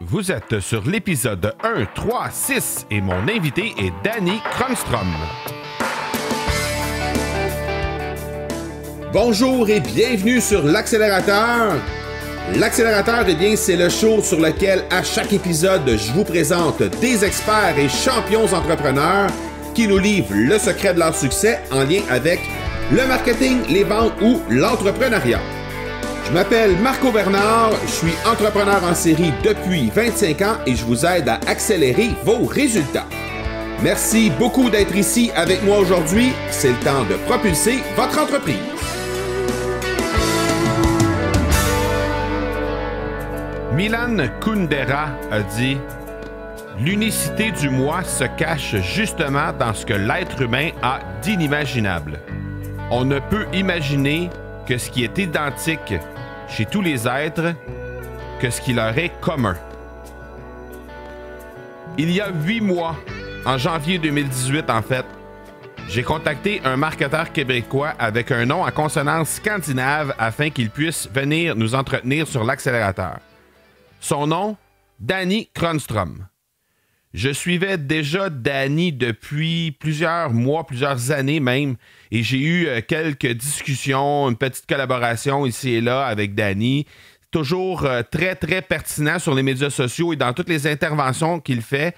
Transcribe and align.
Vous 0.00 0.32
êtes 0.32 0.58
sur 0.58 0.82
l'épisode 0.84 1.54
1, 1.62 1.84
3, 1.94 2.28
6 2.30 2.86
et 2.90 3.00
mon 3.00 3.28
invité 3.28 3.72
est 3.78 3.92
Danny 4.02 4.40
Kronstrom. 4.50 5.06
Bonjour 9.12 9.68
et 9.68 9.78
bienvenue 9.78 10.40
sur 10.40 10.64
l'accélérateur. 10.64 11.74
L'accélérateur, 12.56 13.24
eh 13.28 13.34
bien, 13.36 13.54
c'est 13.54 13.76
le 13.76 13.88
show 13.88 14.20
sur 14.20 14.40
lequel 14.40 14.84
à 14.90 15.04
chaque 15.04 15.32
épisode, 15.32 15.88
je 15.88 16.12
vous 16.12 16.24
présente 16.24 16.82
des 17.00 17.24
experts 17.24 17.78
et 17.78 17.88
champions 17.88 18.52
entrepreneurs 18.52 19.30
qui 19.74 19.86
nous 19.86 19.98
livrent 19.98 20.34
le 20.34 20.58
secret 20.58 20.94
de 20.94 20.98
leur 20.98 21.14
succès 21.14 21.60
en 21.70 21.84
lien 21.84 22.02
avec 22.10 22.40
le 22.90 23.06
marketing, 23.06 23.62
les 23.68 23.84
ventes 23.84 24.20
ou 24.20 24.40
l'entrepreneuriat. 24.50 25.40
Je 26.26 26.32
m'appelle 26.32 26.76
Marco 26.78 27.12
Bernard, 27.12 27.72
je 27.86 27.90
suis 27.90 28.14
entrepreneur 28.26 28.82
en 28.82 28.94
série 28.94 29.32
depuis 29.44 29.90
25 29.90 30.42
ans 30.42 30.56
et 30.66 30.74
je 30.74 30.84
vous 30.84 31.04
aide 31.04 31.28
à 31.28 31.38
accélérer 31.46 32.10
vos 32.24 32.46
résultats. 32.46 33.06
Merci 33.82 34.30
beaucoup 34.38 34.70
d'être 34.70 34.96
ici 34.96 35.30
avec 35.36 35.62
moi 35.62 35.78
aujourd'hui. 35.78 36.32
C'est 36.50 36.70
le 36.70 36.78
temps 36.78 37.04
de 37.04 37.16
propulser 37.26 37.80
votre 37.94 38.18
entreprise. 38.18 38.56
Milan 43.74 44.16
Kundera 44.40 45.08
a 45.30 45.42
dit 45.58 45.76
L'unicité 46.80 47.52
du 47.52 47.68
moi 47.68 48.02
se 48.02 48.24
cache 48.24 48.76
justement 48.76 49.52
dans 49.52 49.74
ce 49.74 49.84
que 49.84 49.94
l'être 49.94 50.40
humain 50.40 50.70
a 50.82 51.00
d'inimaginable. 51.22 52.18
On 52.90 53.04
ne 53.04 53.18
peut 53.18 53.46
imaginer 53.52 54.30
que 54.66 54.78
ce 54.78 54.90
qui 54.90 55.04
est 55.04 55.18
identique 55.18 55.94
chez 56.48 56.66
tous 56.66 56.82
les 56.82 57.06
êtres 57.06 57.54
que 58.40 58.50
ce 58.50 58.60
qui 58.60 58.72
leur 58.72 58.96
est 58.98 59.12
commun. 59.20 59.56
Il 61.96 62.10
y 62.10 62.20
a 62.20 62.30
huit 62.30 62.60
mois, 62.60 62.96
en 63.46 63.56
janvier 63.56 63.98
2018 63.98 64.68
en 64.70 64.82
fait, 64.82 65.04
j'ai 65.88 66.02
contacté 66.02 66.60
un 66.64 66.76
marketeur 66.76 67.30
québécois 67.30 67.94
avec 67.98 68.32
un 68.32 68.46
nom 68.46 68.64
en 68.64 68.70
consonance 68.70 69.34
scandinave 69.34 70.14
afin 70.18 70.50
qu'il 70.50 70.70
puisse 70.70 71.08
venir 71.12 71.54
nous 71.56 71.74
entretenir 71.74 72.26
sur 72.26 72.42
l'accélérateur. 72.42 73.18
Son 74.00 74.26
nom, 74.26 74.56
Danny 74.98 75.50
Kronstrom. 75.54 76.26
Je 77.14 77.30
suivais 77.30 77.78
déjà 77.78 78.28
Danny 78.28 78.92
depuis 78.92 79.70
plusieurs 79.70 80.30
mois, 80.30 80.66
plusieurs 80.66 81.12
années 81.12 81.38
même, 81.38 81.76
et 82.10 82.24
j'ai 82.24 82.38
eu 82.38 82.66
euh, 82.66 82.80
quelques 82.80 83.28
discussions, 83.34 84.28
une 84.28 84.36
petite 84.36 84.66
collaboration 84.66 85.46
ici 85.46 85.74
et 85.74 85.80
là 85.80 86.06
avec 86.06 86.34
Danny. 86.34 86.86
Toujours 87.30 87.84
euh, 87.84 88.02
très, 88.02 88.34
très 88.34 88.62
pertinent 88.62 89.20
sur 89.20 89.32
les 89.32 89.44
médias 89.44 89.70
sociaux 89.70 90.12
et 90.12 90.16
dans 90.16 90.32
toutes 90.32 90.48
les 90.48 90.66
interventions 90.66 91.38
qu'il 91.38 91.62
fait. 91.62 91.94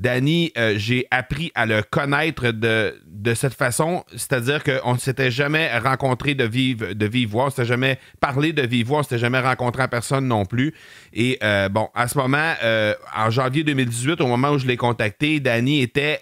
Danny, 0.00 0.50
euh, 0.56 0.76
j'ai 0.78 1.06
appris 1.10 1.52
à 1.54 1.66
le 1.66 1.82
connaître 1.82 2.52
de, 2.52 2.98
de 3.06 3.34
cette 3.34 3.52
façon, 3.52 4.02
c'est-à-dire 4.12 4.64
qu'on 4.64 4.94
ne 4.94 4.98
s'était 4.98 5.30
jamais 5.30 5.76
rencontré 5.76 6.34
de 6.34 6.44
vive, 6.44 6.94
de 6.96 7.06
vive 7.06 7.28
voix, 7.28 7.42
on 7.42 7.46
ne 7.46 7.50
s'était 7.50 7.66
jamais 7.66 7.98
parlé 8.18 8.54
de 8.54 8.62
vive 8.62 8.86
voix, 8.86 8.96
on 8.96 9.00
ne 9.00 9.04
s'était 9.04 9.18
jamais 9.18 9.40
rencontré 9.40 9.82
en 9.82 9.88
personne 9.88 10.26
non 10.26 10.46
plus. 10.46 10.72
Et 11.12 11.38
euh, 11.42 11.68
bon, 11.68 11.90
à 11.94 12.08
ce 12.08 12.16
moment, 12.16 12.54
euh, 12.64 12.94
en 13.14 13.28
janvier 13.28 13.62
2018, 13.62 14.22
au 14.22 14.26
moment 14.26 14.52
où 14.52 14.58
je 14.58 14.66
l'ai 14.66 14.78
contacté, 14.78 15.38
Danny 15.38 15.82
était 15.82 16.20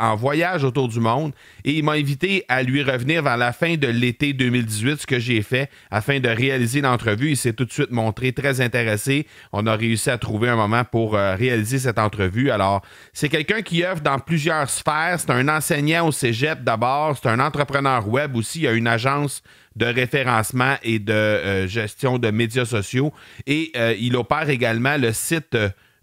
en 0.00 0.16
voyage 0.16 0.64
autour 0.64 0.88
du 0.88 0.98
monde 0.98 1.32
et 1.64 1.74
il 1.74 1.84
m'a 1.84 1.92
invité 1.92 2.44
à 2.48 2.64
lui 2.64 2.82
revenir 2.82 3.22
vers 3.22 3.36
la 3.36 3.52
fin 3.52 3.76
de 3.76 3.86
l'été 3.86 4.32
2018, 4.32 5.02
ce 5.02 5.06
que 5.06 5.20
j'ai 5.20 5.42
fait 5.42 5.70
afin 5.92 6.18
de 6.18 6.28
réaliser 6.28 6.80
l'entrevue. 6.80 7.30
Il 7.30 7.36
s'est 7.36 7.52
tout 7.52 7.66
de 7.66 7.72
suite 7.72 7.92
montré 7.92 8.32
très 8.32 8.60
intéressé. 8.60 9.28
On 9.52 9.66
a 9.68 9.76
réussi 9.76 10.10
à 10.10 10.18
trouver 10.18 10.48
un 10.48 10.56
moment 10.56 10.82
pour 10.82 11.12
réaliser 11.12 11.78
cette 11.78 12.00
entrevue. 12.00 12.50
Alors, 12.50 12.82
c'est 13.14 13.28
quelqu'un 13.28 13.60
qui 13.60 13.84
œuvre 13.84 14.00
dans 14.00 14.18
plusieurs 14.18 14.70
sphères. 14.70 15.16
C'est 15.20 15.30
un 15.30 15.46
enseignant 15.48 16.08
au 16.08 16.12
cégep 16.12 16.64
d'abord. 16.64 17.18
C'est 17.20 17.28
un 17.28 17.40
entrepreneur 17.40 18.08
web 18.08 18.34
aussi. 18.36 18.60
Il 18.60 18.66
a 18.68 18.72
une 18.72 18.86
agence 18.86 19.42
de 19.76 19.84
référencement 19.84 20.76
et 20.82 20.98
de 20.98 21.12
euh, 21.12 21.66
gestion 21.66 22.18
de 22.18 22.30
médias 22.30 22.64
sociaux. 22.64 23.12
Et 23.46 23.70
euh, 23.76 23.94
il 23.98 24.16
opère 24.16 24.48
également 24.48 24.96
le 24.96 25.12
site 25.12 25.54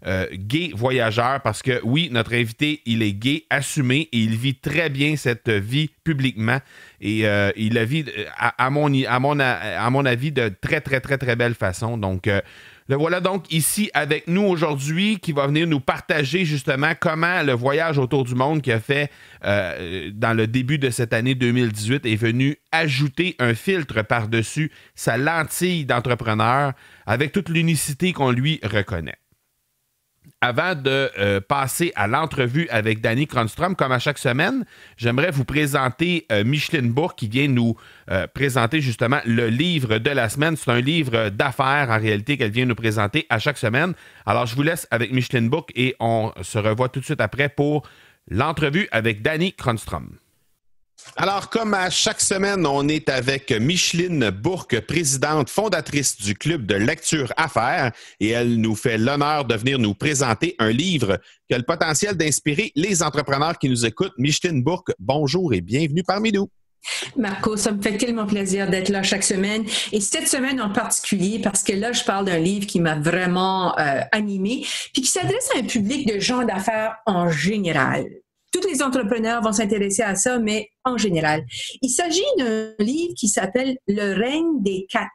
euh, 0.06 0.26
Gay 0.32 0.70
Voyageur 0.72 1.40
parce 1.40 1.62
que 1.62 1.80
oui, 1.82 2.10
notre 2.12 2.32
invité, 2.32 2.80
il 2.86 3.02
est 3.02 3.12
gay, 3.12 3.42
assumé 3.50 4.08
et 4.12 4.18
il 4.18 4.36
vit 4.36 4.54
très 4.54 4.88
bien 4.88 5.16
cette 5.16 5.50
vie 5.50 5.90
publiquement. 6.04 6.60
Et 7.00 7.24
il 7.56 7.74
la 7.74 7.84
vit, 7.84 8.04
à, 8.38 8.70
mon, 8.70 8.88
à, 9.04 9.18
mon, 9.18 9.40
à 9.40 9.90
mon 9.90 10.06
avis, 10.06 10.30
de 10.30 10.48
très, 10.60 10.80
très, 10.80 11.00
très, 11.00 11.18
très 11.18 11.34
belle 11.34 11.54
façon. 11.54 11.98
Donc, 11.98 12.28
le 12.90 12.96
voilà 12.96 13.20
donc 13.20 13.52
ici 13.52 13.88
avec 13.94 14.26
nous 14.26 14.42
aujourd'hui 14.42 15.20
qui 15.20 15.30
va 15.30 15.46
venir 15.46 15.64
nous 15.64 15.78
partager 15.78 16.44
justement 16.44 16.90
comment 16.98 17.40
le 17.44 17.52
voyage 17.52 17.98
autour 17.98 18.24
du 18.24 18.34
monde 18.34 18.62
qu'il 18.62 18.72
a 18.72 18.80
fait 18.80 19.12
euh, 19.44 20.10
dans 20.12 20.36
le 20.36 20.48
début 20.48 20.76
de 20.76 20.90
cette 20.90 21.12
année 21.12 21.36
2018 21.36 22.04
est 22.04 22.16
venu 22.16 22.56
ajouter 22.72 23.36
un 23.38 23.54
filtre 23.54 24.02
par-dessus 24.02 24.72
sa 24.96 25.16
lentille 25.16 25.84
d'entrepreneur 25.84 26.72
avec 27.06 27.30
toute 27.30 27.48
l'unicité 27.48 28.12
qu'on 28.12 28.32
lui 28.32 28.58
reconnaît 28.64 29.18
avant 30.40 30.74
de 30.74 31.10
euh, 31.18 31.40
passer 31.40 31.92
à 31.96 32.06
l'entrevue 32.06 32.66
avec 32.70 33.00
Danny 33.00 33.26
Kronstrom, 33.26 33.76
comme 33.76 33.92
à 33.92 33.98
chaque 33.98 34.18
semaine, 34.18 34.64
j'aimerais 34.96 35.30
vous 35.30 35.44
présenter 35.44 36.26
euh, 36.32 36.44
Micheline 36.44 36.90
Bourg 36.90 37.14
qui 37.14 37.28
vient 37.28 37.48
nous 37.48 37.76
euh, 38.10 38.26
présenter 38.26 38.80
justement 38.80 39.20
le 39.26 39.48
livre 39.48 39.98
de 39.98 40.10
la 40.10 40.28
semaine. 40.30 40.56
C'est 40.56 40.70
un 40.70 40.80
livre 40.80 41.28
d'affaires 41.28 41.88
en 41.90 41.98
réalité 41.98 42.38
qu'elle 42.38 42.52
vient 42.52 42.64
nous 42.64 42.74
présenter 42.74 43.26
à 43.28 43.38
chaque 43.38 43.58
semaine. 43.58 43.92
Alors 44.24 44.46
je 44.46 44.56
vous 44.56 44.62
laisse 44.62 44.88
avec 44.90 45.12
Micheline 45.12 45.50
Bourg 45.50 45.66
et 45.74 45.94
on 46.00 46.32
se 46.40 46.58
revoit 46.58 46.88
tout 46.88 47.00
de 47.00 47.04
suite 47.04 47.20
après 47.20 47.50
pour 47.50 47.86
l'entrevue 48.28 48.88
avec 48.92 49.20
Danny 49.20 49.52
Kronstrom. 49.52 50.08
Alors, 51.16 51.50
comme 51.50 51.74
à 51.74 51.90
chaque 51.90 52.20
semaine, 52.20 52.66
on 52.66 52.88
est 52.88 53.08
avec 53.08 53.50
Micheline 53.52 54.30
Bourque, 54.30 54.80
présidente 54.80 55.50
fondatrice 55.50 56.16
du 56.16 56.34
Club 56.34 56.66
de 56.66 56.74
lecture 56.74 57.32
affaires, 57.36 57.92
et 58.20 58.30
elle 58.30 58.56
nous 58.56 58.74
fait 58.74 58.96
l'honneur 58.96 59.44
de 59.44 59.54
venir 59.54 59.78
nous 59.78 59.94
présenter 59.94 60.54
un 60.58 60.70
livre 60.70 61.18
qui 61.48 61.54
a 61.54 61.58
le 61.58 61.64
potentiel 61.64 62.16
d'inspirer 62.16 62.72
les 62.74 63.02
entrepreneurs 63.02 63.58
qui 63.58 63.68
nous 63.68 63.84
écoutent. 63.84 64.14
Micheline 64.18 64.62
Bourque, 64.62 64.92
bonjour 64.98 65.52
et 65.52 65.60
bienvenue 65.60 66.04
parmi 66.04 66.32
nous. 66.32 66.48
Marco, 67.16 67.56
ça 67.56 67.72
me 67.72 67.82
fait 67.82 67.98
tellement 67.98 68.26
plaisir 68.26 68.70
d'être 68.70 68.88
là 68.88 69.02
chaque 69.02 69.24
semaine. 69.24 69.64
Et 69.92 70.00
cette 70.00 70.28
semaine 70.28 70.60
en 70.60 70.70
particulier, 70.70 71.40
parce 71.42 71.62
que 71.62 71.72
là, 71.72 71.92
je 71.92 72.04
parle 72.04 72.24
d'un 72.24 72.38
livre 72.38 72.66
qui 72.66 72.80
m'a 72.80 72.94
vraiment 72.94 73.78
euh, 73.78 74.00
animé, 74.12 74.64
puis 74.92 75.02
qui 75.02 75.08
s'adresse 75.08 75.50
à 75.54 75.58
un 75.58 75.64
public 75.64 76.06
de 76.06 76.18
gens 76.18 76.44
d'affaires 76.44 76.96
en 77.06 77.30
général 77.30 78.06
tous 78.52 78.66
les 78.68 78.82
entrepreneurs 78.82 79.42
vont 79.42 79.52
s'intéresser 79.52 80.02
à 80.02 80.14
ça, 80.14 80.38
mais 80.38 80.70
en 80.84 80.96
général. 80.96 81.44
Il 81.82 81.90
s'agit 81.90 82.22
d'un 82.38 82.74
livre 82.78 83.14
qui 83.16 83.28
s'appelle 83.28 83.76
Le 83.86 84.14
règne 84.14 84.62
des 84.62 84.86
quatre. 84.88 85.10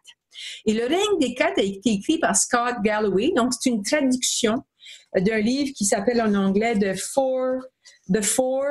Et 0.66 0.74
Le 0.74 0.86
règne 0.86 1.20
des 1.20 1.34
quatre 1.34 1.60
a 1.60 1.64
été 1.64 1.92
écrit 1.92 2.18
par 2.18 2.36
Scott 2.36 2.76
Galloway, 2.84 3.32
donc 3.36 3.54
c'est 3.54 3.70
une 3.70 3.84
traduction 3.84 4.56
d'un 5.18 5.40
livre 5.40 5.72
qui 5.76 5.86
s'appelle 5.86 6.22
en 6.22 6.34
anglais 6.34 6.78
The 6.78 6.98
Four, 7.14 7.62
The 8.14 8.22
Four, 8.22 8.64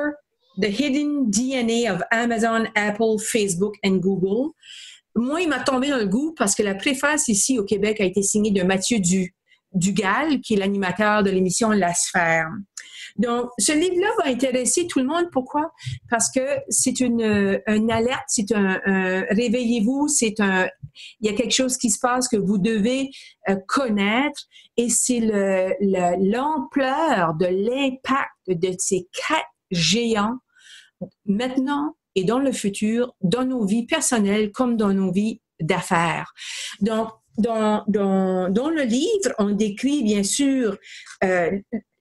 The 0.61 0.67
Hidden 0.67 1.29
DNA 1.29 1.93
of 1.93 2.01
Amazon, 2.11 2.65
Apple, 2.75 3.19
Facebook 3.19 3.75
and 3.83 3.97
Google. 3.97 4.51
Moi, 5.15 5.41
il 5.41 5.49
m'a 5.49 5.59
tombé 5.59 5.89
dans 5.89 5.97
le 5.97 6.07
goût 6.07 6.33
parce 6.37 6.55
que 6.55 6.63
la 6.63 6.75
préface 6.75 7.27
ici 7.29 7.57
au 7.57 7.63
Québec 7.63 7.99
a 7.99 8.03
été 8.03 8.21
signée 8.21 8.51
de 8.51 8.63
Mathieu 8.63 8.99
du, 8.99 9.33
Dugal, 9.75 10.39
qui 10.39 10.53
est 10.53 10.57
l'animateur 10.57 11.21
de 11.21 11.29
l'émission 11.29 11.69
La 11.69 11.93
Sphère. 11.93 12.47
Donc, 13.17 13.49
ce 13.57 13.71
livre-là 13.71 14.09
va 14.19 14.29
intéresser 14.29 14.87
tout 14.87 14.99
le 14.99 15.05
monde. 15.05 15.29
Pourquoi? 15.31 15.71
Parce 16.09 16.29
que 16.31 16.41
c'est 16.69 16.99
une, 16.99 17.21
euh, 17.21 17.59
une 17.67 17.91
alerte, 17.91 18.25
c'est 18.27 18.51
un, 18.51 18.79
réveillez-vous, 19.29 20.07
c'est 20.07 20.39
un, 20.39 20.67
il 21.19 21.29
y 21.29 21.33
a 21.33 21.35
quelque 21.35 21.53
chose 21.53 21.77
qui 21.77 21.89
se 21.89 21.99
passe 21.99 22.27
que 22.27 22.37
vous 22.37 22.57
devez 22.57 23.11
euh, 23.49 23.55
connaître 23.67 24.41
et 24.77 24.89
c'est 24.89 25.19
l'ampleur 26.19 27.33
de 27.35 27.45
l'impact 27.45 28.31
de 28.47 28.75
ces 28.77 29.07
quatre 29.13 29.47
géants 29.71 30.37
maintenant 31.25 31.95
et 32.15 32.23
dans 32.23 32.39
le 32.39 32.51
futur, 32.51 33.13
dans 33.21 33.45
nos 33.45 33.65
vies 33.65 33.85
personnelles 33.85 34.51
comme 34.51 34.77
dans 34.77 34.93
nos 34.93 35.11
vies 35.11 35.41
d'affaires. 35.59 36.33
Donc, 36.81 37.09
dans, 37.37 37.83
dans, 37.87 38.49
dans, 38.49 38.69
le 38.69 38.83
livre, 38.83 39.33
on 39.39 39.51
décrit 39.51 40.03
bien 40.03 40.23
sûr 40.23 40.77
euh, 41.23 41.51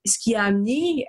ce 0.04 0.18
qui 0.18 0.34
a 0.34 0.44
amené 0.44 1.06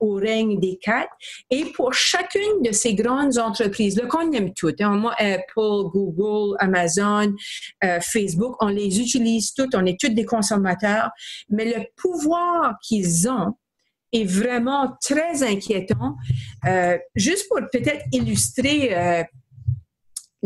au 0.00 0.14
règne 0.14 0.60
des 0.60 0.78
quatre. 0.80 1.12
Et 1.50 1.66
pour 1.66 1.94
chacune 1.94 2.62
de 2.62 2.72
ces 2.72 2.94
grandes 2.94 3.38
entreprises, 3.38 3.96
là 3.96 4.06
qu'on 4.06 4.30
aime 4.32 4.52
toutes, 4.54 4.80
hein, 4.80 5.02
Apple, 5.18 5.90
Google, 5.92 6.56
Amazon, 6.58 7.34
euh, 7.84 8.00
Facebook, 8.00 8.56
on 8.60 8.68
les 8.68 9.00
utilise 9.00 9.52
toutes, 9.54 9.74
on 9.74 9.86
est 9.86 9.98
toutes 9.98 10.14
des 10.14 10.24
consommateurs, 10.24 11.10
mais 11.48 11.64
le 11.64 11.84
pouvoir 11.96 12.74
qu'ils 12.82 13.28
ont 13.28 13.54
est 14.12 14.24
vraiment 14.24 14.96
très 15.02 15.42
inquiétant. 15.42 16.16
Euh, 16.66 16.96
juste 17.14 17.48
pour 17.48 17.60
peut-être 17.72 18.04
illustrer 18.12 18.94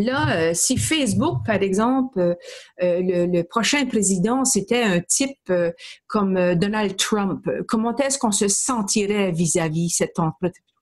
euh, 0.00 0.04
Là, 0.04 0.54
si 0.54 0.76
Facebook, 0.76 1.44
par 1.44 1.62
exemple, 1.62 2.36
le, 2.80 3.42
prochain 3.42 3.86
président, 3.86 4.44
c'était 4.44 4.82
un 4.82 5.00
type 5.00 5.52
comme 6.06 6.54
Donald 6.54 6.96
Trump, 6.96 7.48
comment 7.68 7.96
est-ce 7.96 8.18
qu'on 8.18 8.32
se 8.32 8.48
sentirait 8.48 9.32
vis-à-vis 9.32 9.88
-vis 9.88 9.96
cette 9.96 10.18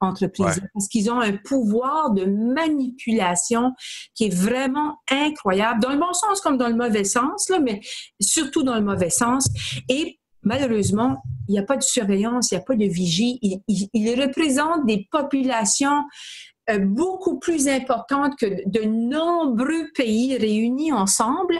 entreprise 0.00 0.60
parce 0.72 0.88
qu'ils 0.88 1.10
ont 1.10 1.20
un 1.20 1.36
pouvoir 1.36 2.10
de 2.12 2.24
manipulation 2.24 3.72
qui 4.14 4.26
est 4.26 4.34
vraiment 4.34 4.96
incroyable, 5.10 5.80
dans 5.80 5.90
le 5.90 5.98
bon 5.98 6.12
sens 6.12 6.40
comme 6.40 6.56
dans 6.56 6.68
le 6.68 6.76
mauvais 6.76 7.04
sens, 7.04 7.48
là, 7.48 7.58
mais 7.60 7.80
surtout 8.20 8.62
dans 8.62 8.76
le 8.76 8.84
mauvais 8.84 9.10
sens. 9.10 9.48
Et 9.88 10.18
malheureusement, 10.42 11.22
il 11.48 11.52
n'y 11.52 11.58
a 11.58 11.62
pas 11.62 11.76
de 11.76 11.82
surveillance, 11.82 12.50
il 12.50 12.54
n'y 12.54 12.60
a 12.60 12.64
pas 12.64 12.76
de 12.76 12.84
vigie. 12.84 13.38
Ils 13.42 13.88
il, 13.92 14.20
représentent 14.20 14.86
des 14.86 15.08
populations 15.10 15.98
euh, 15.98 16.57
beaucoup 16.80 17.38
plus 17.38 17.68
importantes 17.68 18.34
que 18.38 18.46
de 18.68 18.84
nombreux 18.84 19.90
pays 19.94 20.36
réunis 20.36 20.92
ensemble 20.92 21.54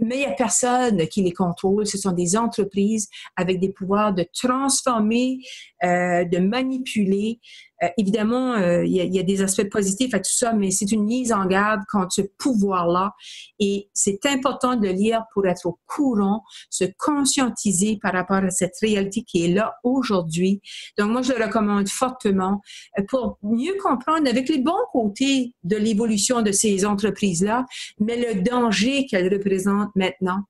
mais 0.00 0.16
il 0.16 0.18
n'y 0.20 0.26
a 0.26 0.32
personne 0.32 1.06
qui 1.08 1.22
les 1.22 1.32
contrôle. 1.32 1.86
Ce 1.86 1.98
sont 1.98 2.12
des 2.12 2.36
entreprises 2.36 3.08
avec 3.36 3.60
des 3.60 3.70
pouvoirs 3.70 4.14
de 4.14 4.24
transformer, 4.32 5.38
euh, 5.84 6.24
de 6.24 6.38
manipuler. 6.38 7.38
Euh, 7.82 7.88
évidemment, 7.96 8.54
euh, 8.54 8.84
il, 8.84 8.92
y 8.92 9.18
a, 9.18 9.22
des 9.22 9.42
aspects 9.42 9.68
positifs 9.70 10.12
à 10.14 10.18
tout 10.18 10.32
ça, 10.32 10.52
mais 10.52 10.70
c'est 10.70 10.92
une 10.92 11.04
mise 11.04 11.32
en 11.32 11.46
garde 11.46 11.80
contre 11.90 12.12
ce 12.12 12.22
pouvoir-là. 12.38 13.12
Et 13.58 13.88
c'est 13.94 14.26
important 14.26 14.76
de 14.76 14.88
lire 14.88 15.24
pour 15.32 15.46
être 15.46 15.66
au 15.66 15.78
courant, 15.86 16.42
se 16.68 16.84
conscientiser 16.98 17.98
par 18.02 18.12
rapport 18.12 18.36
à 18.36 18.50
cette 18.50 18.76
réalité 18.80 19.22
qui 19.22 19.44
est 19.44 19.48
là 19.48 19.76
aujourd'hui. 19.82 20.60
Donc, 20.98 21.10
moi, 21.10 21.22
je 21.22 21.32
le 21.32 21.44
recommande 21.44 21.88
fortement 21.88 22.60
pour 23.08 23.38
mieux 23.42 23.74
comprendre 23.82 24.28
avec 24.28 24.48
les 24.48 24.58
bons 24.58 24.72
côtés 24.92 25.54
de 25.64 25.76
l'évolution 25.76 26.42
de 26.42 26.52
ces 26.52 26.84
entreprises-là, 26.84 27.64
mais 27.98 28.16
le 28.16 28.42
danger 28.42 29.06
qu'elles 29.06 29.32
représentent 29.32 29.94
maintenant. 29.94 30.40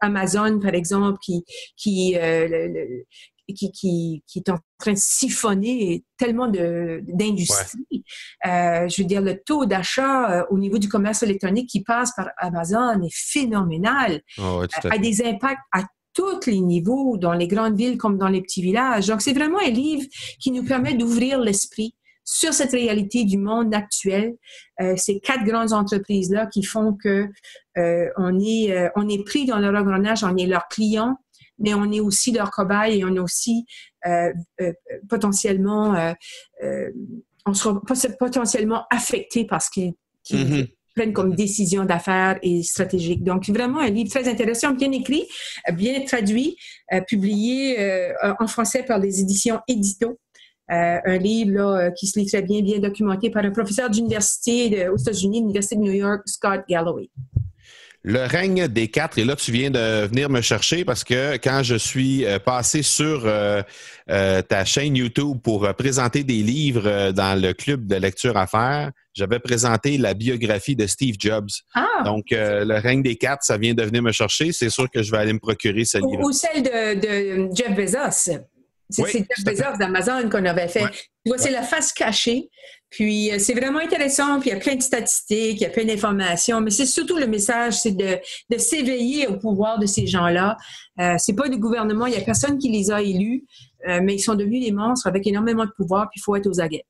Amazon, 0.00 0.58
par 0.58 0.74
exemple, 0.74 1.18
qui, 1.22 1.44
qui, 1.76 2.16
qui, 3.54 3.72
qui, 3.72 4.22
qui, 4.26 4.38
est 4.38 4.50
en 4.50 4.58
train 4.78 4.92
de 4.92 4.98
siphonner 4.98 6.04
tellement 6.16 6.48
d'industrie. 6.48 8.04
Euh, 8.46 8.88
je 8.88 9.02
veux 9.02 9.08
dire, 9.08 9.22
le 9.22 9.40
taux 9.40 9.66
d'achat 9.66 10.30
euh, 10.30 10.44
au 10.50 10.58
niveau 10.58 10.78
du 10.78 10.88
commerce 10.88 11.22
électronique 11.22 11.68
qui 11.68 11.82
passe 11.82 12.12
par 12.14 12.30
Amazon 12.36 13.02
est 13.02 13.14
phénoménal, 13.14 14.20
oh, 14.38 14.62
a 14.84 14.98
des 14.98 15.24
impacts 15.24 15.62
à 15.72 15.84
tous 16.14 16.46
les 16.46 16.60
niveaux, 16.60 17.16
dans 17.16 17.32
les 17.32 17.46
grandes 17.46 17.76
villes 17.76 17.96
comme 17.96 18.18
dans 18.18 18.28
les 18.28 18.42
petits 18.42 18.62
villages. 18.62 19.06
Donc, 19.06 19.22
c'est 19.22 19.32
vraiment 19.32 19.60
un 19.60 19.70
livre 19.70 20.04
qui 20.40 20.50
nous 20.50 20.64
permet 20.64 20.94
d'ouvrir 20.94 21.38
l'esprit 21.38 21.94
sur 22.30 22.52
cette 22.52 22.72
réalité 22.72 23.24
du 23.24 23.38
monde 23.38 23.72
actuel. 23.74 24.34
Euh, 24.82 24.94
ces 24.96 25.18
quatre 25.18 25.44
grandes 25.44 25.72
entreprises-là 25.72 26.46
qui 26.46 26.62
font 26.62 26.92
que 26.92 27.26
euh, 27.78 28.06
on, 28.18 28.38
est, 28.38 28.70
euh, 28.70 28.90
on 28.96 29.08
est 29.08 29.24
pris 29.24 29.46
dans 29.46 29.58
leur 29.58 29.74
engrenage, 29.74 30.22
on 30.24 30.36
est 30.36 30.46
leurs 30.46 30.68
clients, 30.68 31.16
mais 31.58 31.74
on 31.74 31.90
est 31.90 32.00
aussi 32.00 32.32
leur 32.32 32.50
cobaye 32.50 33.00
et 33.00 33.04
on 33.04 33.14
est 33.14 33.20
aussi 33.20 33.66
euh, 34.06 34.32
euh, 34.60 34.72
potentiellement, 35.08 35.94
euh, 36.62 36.90
on 37.46 37.54
sera 37.54 37.80
potentiellement 38.18 38.84
affecté 38.90 39.44
par 39.44 39.60
ce 39.62 39.70
qu'ils 39.70 39.94
mm-hmm. 40.30 40.68
prennent 40.94 41.12
comme 41.12 41.34
décision 41.34 41.84
d'affaires 41.84 42.38
et 42.42 42.62
stratégique. 42.62 43.24
Donc, 43.24 43.48
vraiment 43.48 43.80
un 43.80 43.90
livre 43.90 44.10
très 44.10 44.28
intéressant, 44.28 44.72
bien 44.72 44.92
écrit, 44.92 45.26
bien 45.72 46.04
traduit, 46.04 46.56
publié 47.06 48.12
en 48.38 48.46
français 48.46 48.82
par 48.82 48.98
les 48.98 49.20
éditions 49.20 49.60
Édito. 49.66 50.18
un 50.68 51.18
livre 51.18 51.52
là, 51.52 51.90
qui 51.92 52.06
se 52.06 52.18
lit 52.18 52.26
très 52.26 52.42
bien, 52.42 52.60
bien 52.60 52.78
documenté 52.78 53.30
par 53.30 53.44
un 53.44 53.50
professeur 53.50 53.88
d'université 53.88 54.88
aux 54.88 54.96
États-Unis, 54.96 55.40
l'Université 55.40 55.76
de 55.76 55.80
New 55.80 55.92
York, 55.92 56.20
Scott 56.26 56.62
Galloway. 56.68 57.08
Le 58.04 58.24
règne 58.26 58.68
des 58.68 58.88
quatre, 58.88 59.18
et 59.18 59.24
là 59.24 59.34
tu 59.34 59.50
viens 59.50 59.70
de 59.70 60.06
venir 60.06 60.30
me 60.30 60.40
chercher 60.40 60.84
parce 60.84 61.02
que 61.02 61.34
quand 61.36 61.64
je 61.64 61.74
suis 61.74 62.24
euh, 62.24 62.38
passé 62.38 62.82
sur 62.82 63.22
euh, 63.26 63.60
euh, 64.08 64.40
ta 64.40 64.64
chaîne 64.64 64.96
YouTube 64.96 65.38
pour 65.42 65.68
présenter 65.74 66.22
des 66.22 66.42
livres 66.42 67.10
dans 67.10 67.40
le 67.40 67.52
club 67.54 67.86
de 67.86 67.96
lecture 67.96 68.36
à 68.36 68.46
faire, 68.46 68.92
j'avais 69.14 69.40
présenté 69.40 69.98
la 69.98 70.14
biographie 70.14 70.76
de 70.76 70.86
Steve 70.86 71.16
Jobs. 71.18 71.48
Ah, 71.74 72.04
Donc, 72.04 72.26
le 72.30 72.78
règne 72.78 73.02
des 73.02 73.16
quatre, 73.16 73.42
ça 73.42 73.58
vient 73.58 73.74
de 73.74 73.82
venir 73.82 74.00
me 74.00 74.12
chercher. 74.12 74.52
C'est 74.52 74.70
sûr 74.70 74.88
que 74.88 75.02
je 75.02 75.10
vais 75.10 75.18
aller 75.18 75.32
me 75.32 75.40
procurer 75.40 75.84
ce 75.84 75.98
livre. 75.98 76.22
Ou 76.22 76.30
celle 76.30 76.62
de, 76.62 77.52
Jeff 77.52 77.74
Bezos. 77.74 78.38
C'est 78.90 79.04
Jeff 79.12 79.44
Bezos 79.44 79.76
d'Amazon 79.78 80.28
qu'on 80.30 80.44
avait 80.44 80.68
fait. 80.68 80.86
Tu 80.88 81.28
vois, 81.28 81.38
c'est 81.38 81.50
la 81.50 81.62
face 81.62 81.92
cachée. 81.92 82.48
Puis 82.90 83.30
euh, 83.30 83.38
c'est 83.38 83.54
vraiment 83.54 83.80
intéressant, 83.80 84.40
puis 84.40 84.50
il 84.50 84.54
y 84.54 84.56
a 84.56 84.60
plein 84.60 84.74
de 84.74 84.82
statistiques, 84.82 85.60
il 85.60 85.62
y 85.62 85.66
a 85.66 85.70
plein 85.70 85.84
d'informations, 85.84 86.60
mais 86.60 86.70
c'est 86.70 86.86
surtout 86.86 87.18
le 87.18 87.26
message, 87.26 87.74
c'est 87.74 87.92
de, 87.92 88.18
de 88.50 88.58
s'éveiller 88.58 89.26
au 89.26 89.36
pouvoir 89.36 89.78
de 89.78 89.84
ces 89.84 90.06
gens-là. 90.06 90.56
Euh, 90.98 91.16
c'est 91.18 91.34
pas 91.34 91.48
du 91.48 91.58
gouvernement, 91.58 92.06
il 92.06 92.14
y 92.14 92.16
a 92.16 92.22
personne 92.22 92.56
qui 92.56 92.70
les 92.70 92.90
a 92.90 93.02
élus, 93.02 93.44
euh, 93.86 94.00
mais 94.02 94.14
ils 94.14 94.20
sont 94.20 94.34
devenus 94.34 94.64
des 94.64 94.72
monstres 94.72 95.06
avec 95.06 95.26
énormément 95.26 95.66
de 95.66 95.72
pouvoir, 95.76 96.08
puis 96.10 96.18
il 96.18 96.22
faut 96.22 96.34
être 96.36 96.46
aux 96.46 96.60
aguets. 96.60 96.86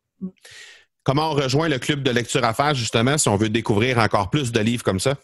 Comment 1.02 1.32
on 1.32 1.34
rejoint 1.34 1.68
le 1.68 1.78
club 1.78 2.02
de 2.02 2.10
lecture 2.10 2.44
à 2.44 2.54
faire, 2.54 2.74
justement, 2.74 3.18
si 3.18 3.28
on 3.28 3.36
veut 3.36 3.48
découvrir 3.48 3.98
encore 3.98 4.30
plus 4.30 4.52
de 4.52 4.60
livres 4.60 4.84
comme 4.84 5.00
ça? 5.00 5.16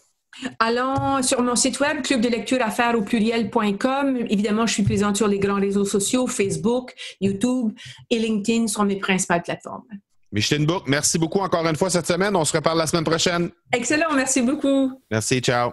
Allons 0.59 1.21
sur 1.23 1.41
mon 1.41 1.55
site 1.55 1.79
web, 1.79 2.01
club 2.01 2.21
de 2.21 2.29
lecture 2.29 2.61
à 2.61 2.71
faire 2.71 2.97
au 2.97 3.01
pluriel.com. 3.01 4.25
Évidemment, 4.29 4.65
je 4.65 4.73
suis 4.73 4.83
présente 4.83 5.17
sur 5.17 5.27
les 5.27 5.39
grands 5.39 5.59
réseaux 5.59 5.85
sociaux, 5.85 6.27
Facebook, 6.27 6.93
YouTube 7.21 7.71
et 8.09 8.19
LinkedIn 8.19 8.67
sont 8.67 8.85
mes 8.85 8.97
principales 8.97 9.43
plateformes. 9.43 9.83
Micheline 10.31 10.65
Bourque, 10.65 10.87
merci 10.87 11.17
beaucoup 11.17 11.39
encore 11.39 11.65
une 11.65 11.77
fois 11.77 11.89
cette 11.89 12.07
semaine. 12.07 12.35
On 12.35 12.43
se 12.43 12.55
reparle 12.55 12.77
la 12.77 12.87
semaine 12.87 13.05
prochaine. 13.05 13.51
Excellent, 13.71 14.13
merci 14.13 14.41
beaucoup. 14.41 14.91
Merci, 15.09 15.39
ciao. 15.39 15.71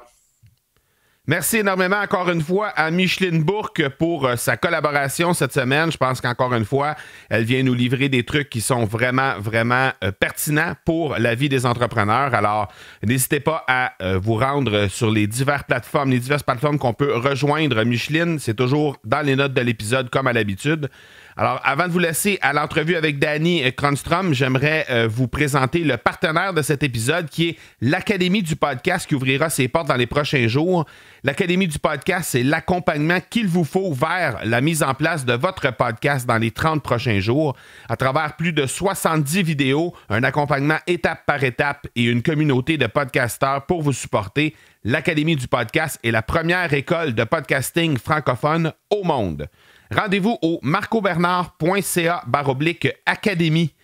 Merci 1.28 1.58
énormément 1.58 2.00
encore 2.00 2.28
une 2.30 2.40
fois 2.40 2.70
à 2.70 2.90
Micheline 2.90 3.44
Bourque 3.44 3.88
pour 3.90 4.26
euh, 4.26 4.34
sa 4.34 4.56
collaboration 4.56 5.34
cette 5.34 5.52
semaine. 5.52 5.92
Je 5.92 5.96
pense 5.96 6.20
qu'encore 6.20 6.52
une 6.52 6.64
fois, 6.64 6.96
elle 7.30 7.44
vient 7.44 7.62
nous 7.62 7.74
livrer 7.74 8.08
des 8.08 8.24
trucs 8.24 8.50
qui 8.50 8.60
sont 8.60 8.84
vraiment, 8.86 9.38
vraiment 9.38 9.92
euh, 10.02 10.10
pertinents 10.10 10.72
pour 10.84 11.14
la 11.18 11.36
vie 11.36 11.48
des 11.48 11.64
entrepreneurs. 11.64 12.34
Alors, 12.34 12.72
n'hésitez 13.04 13.38
pas 13.38 13.64
à 13.68 13.92
euh, 14.02 14.18
vous 14.20 14.34
rendre 14.34 14.88
sur 14.88 15.12
les 15.12 15.28
diverses 15.28 15.62
plateformes, 15.62 16.10
les 16.10 16.18
diverses 16.18 16.42
plateformes 16.42 16.80
qu'on 16.80 16.92
peut 16.92 17.14
rejoindre 17.16 17.84
Micheline. 17.84 18.40
C'est 18.40 18.54
toujours 18.54 18.96
dans 19.04 19.24
les 19.24 19.36
notes 19.36 19.54
de 19.54 19.60
l'épisode 19.60 20.10
comme 20.10 20.26
à 20.26 20.32
l'habitude. 20.32 20.90
Alors, 21.34 21.60
avant 21.64 21.86
de 21.86 21.92
vous 21.92 21.98
laisser 21.98 22.38
à 22.42 22.52
l'entrevue 22.52 22.94
avec 22.94 23.18
Danny 23.18 23.62
Kronstrom, 23.74 24.34
j'aimerais 24.34 24.84
euh, 24.90 25.08
vous 25.10 25.28
présenter 25.28 25.78
le 25.78 25.96
partenaire 25.96 26.52
de 26.52 26.60
cet 26.60 26.82
épisode 26.82 27.30
qui 27.30 27.48
est 27.48 27.58
l'Académie 27.80 28.42
du 28.42 28.54
podcast 28.54 29.08
qui 29.08 29.14
ouvrira 29.14 29.48
ses 29.48 29.66
portes 29.68 29.88
dans 29.88 29.96
les 29.96 30.06
prochains 30.06 30.46
jours. 30.46 30.84
L'Académie 31.24 31.68
du 31.68 31.78
podcast, 31.78 32.28
c'est 32.32 32.42
l'accompagnement 32.42 33.18
qu'il 33.30 33.48
vous 33.48 33.64
faut 33.64 33.94
vers 33.94 34.40
la 34.44 34.60
mise 34.60 34.82
en 34.82 34.92
place 34.92 35.24
de 35.24 35.32
votre 35.32 35.74
podcast 35.74 36.26
dans 36.26 36.36
les 36.36 36.50
30 36.50 36.82
prochains 36.82 37.20
jours 37.20 37.56
à 37.88 37.96
travers 37.96 38.36
plus 38.36 38.52
de 38.52 38.66
70 38.66 39.42
vidéos, 39.42 39.94
un 40.10 40.24
accompagnement 40.24 40.78
étape 40.86 41.24
par 41.24 41.42
étape 41.42 41.86
et 41.96 42.04
une 42.04 42.22
communauté 42.22 42.76
de 42.76 42.86
podcasteurs 42.86 43.64
pour 43.64 43.80
vous 43.80 43.94
supporter. 43.94 44.54
L'Académie 44.84 45.36
du 45.36 45.48
podcast 45.48 45.98
est 46.04 46.10
la 46.10 46.22
première 46.22 46.74
école 46.74 47.14
de 47.14 47.24
podcasting 47.24 47.96
francophone 47.96 48.72
au 48.90 49.02
monde. 49.04 49.48
Rendez-vous 49.94 50.38
au 50.40 50.58
marcobernard.ca 50.62 52.22
baroblique 52.26 52.88
académie 53.04 53.74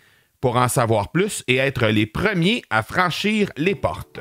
pour 0.41 0.57
en 0.57 0.69
savoir 0.69 1.12
plus 1.12 1.45
et 1.49 1.57
être 1.57 1.87
les 1.88 2.07
premiers 2.07 2.62
à 2.71 2.83
franchir 2.83 3.50
les 3.57 3.75
portes. 3.75 4.21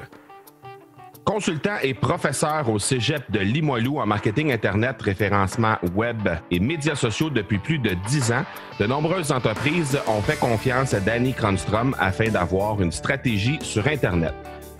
Consultant 1.23 1.77
et 1.83 1.93
professeur 1.93 2.69
au 2.69 2.79
Cégep 2.79 3.29
de 3.31 3.39
Limoilou 3.39 3.99
en 3.99 4.05
marketing 4.05 4.51
Internet, 4.51 5.01
référencement 5.01 5.77
web 5.93 6.27
et 6.51 6.59
médias 6.59 6.95
sociaux 6.95 7.29
depuis 7.29 7.57
plus 7.57 7.79
de 7.79 7.91
dix 8.07 8.31
ans, 8.31 8.45
de 8.79 8.85
nombreuses 8.85 9.31
entreprises 9.31 9.99
ont 10.07 10.21
fait 10.21 10.39
confiance 10.39 10.93
à 10.93 10.99
Danny 10.99 11.33
Kronstrom 11.33 11.95
afin 11.99 12.29
d'avoir 12.29 12.81
une 12.81 12.91
stratégie 12.91 13.59
sur 13.61 13.87
Internet. 13.87 14.33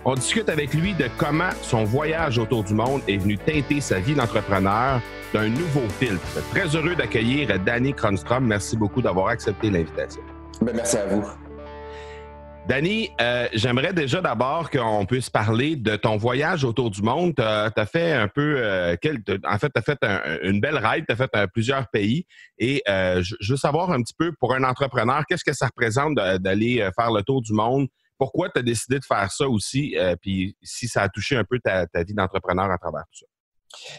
On 0.04 0.14
discute 0.14 0.48
avec 0.48 0.72
lui 0.74 0.94
de 0.94 1.06
comment 1.18 1.50
son 1.62 1.84
voyage 1.84 2.38
autour 2.38 2.62
du 2.62 2.72
monde 2.72 3.02
est 3.08 3.16
venu 3.16 3.36
teinter 3.36 3.80
sa 3.80 3.98
vie 3.98 4.14
d'entrepreneur 4.14 5.00
d'un 5.34 5.48
nouveau 5.48 5.86
filtre. 5.98 6.40
Très 6.50 6.74
heureux 6.76 6.94
d'accueillir 6.94 7.58
Danny 7.60 7.92
Kronstrom. 7.92 8.46
Merci 8.46 8.76
beaucoup 8.76 9.02
d'avoir 9.02 9.28
accepté 9.28 9.70
l'invitation. 9.70 10.22
Ben, 10.62 10.74
merci 10.74 10.96
à 10.96 11.06
vous. 11.06 11.24
Danny, 12.68 13.10
euh, 13.20 13.48
j'aimerais 13.54 13.94
déjà 13.94 14.20
d'abord 14.20 14.70
qu'on 14.70 15.06
puisse 15.06 15.30
parler 15.30 15.74
de 15.74 15.96
ton 15.96 16.18
voyage 16.18 16.64
autour 16.64 16.90
du 16.90 17.00
monde. 17.00 17.34
Tu 17.34 17.42
as, 17.42 17.86
fait 17.86 18.12
un 18.12 18.28
peu, 18.28 18.56
euh, 18.58 18.94
en 19.46 19.58
fait, 19.58 19.70
tu 19.70 19.78
as 19.78 19.82
fait 19.82 19.98
une 20.42 20.60
belle 20.60 20.76
ride, 20.76 21.06
tu 21.08 21.12
as 21.12 21.16
fait 21.16 21.30
euh, 21.34 21.46
plusieurs 21.46 21.88
pays. 21.88 22.26
Et 22.58 22.82
je 22.86 23.52
veux 23.52 23.56
savoir 23.56 23.90
un 23.90 24.02
petit 24.02 24.14
peu, 24.16 24.32
pour 24.38 24.54
un 24.54 24.64
entrepreneur, 24.64 25.24
qu'est-ce 25.26 25.44
que 25.44 25.54
ça 25.54 25.66
représente 25.66 26.14
d'aller 26.14 26.86
faire 26.94 27.10
le 27.10 27.22
tour 27.22 27.40
du 27.40 27.54
monde? 27.54 27.88
Pourquoi 28.18 28.50
tu 28.50 28.58
as 28.58 28.62
décidé 28.62 28.98
de 28.98 29.04
faire 29.04 29.30
ça 29.30 29.48
aussi? 29.48 29.96
puis 30.20 30.56
si 30.62 30.88
ça 30.88 31.02
a 31.02 31.08
touché 31.08 31.36
un 31.36 31.44
peu 31.44 31.58
ta, 31.60 31.86
vie 32.02 32.14
d'entrepreneur 32.14 32.70
à 32.70 32.78
travers 32.78 33.04
tout 33.12 33.20
ça? 33.20 33.26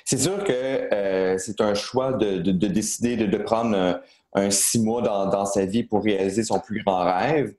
C'est 0.06 0.18
sûr 0.18 0.44
que 0.44 1.36
c'est 1.38 1.62
un 1.62 1.74
choix 1.74 2.14
de, 2.14 2.52
décider 2.52 3.16
de, 3.16 3.38
prendre 3.38 4.02
un, 4.34 4.50
six 4.50 4.80
mois 4.80 5.02
dans, 5.02 5.46
sa 5.46 5.66
vie 5.66 5.84
pour 5.84 6.04
réaliser 6.04 6.44
son 6.44 6.60
plus 6.60 6.84
grand 6.84 7.04
rêve. 7.06 7.54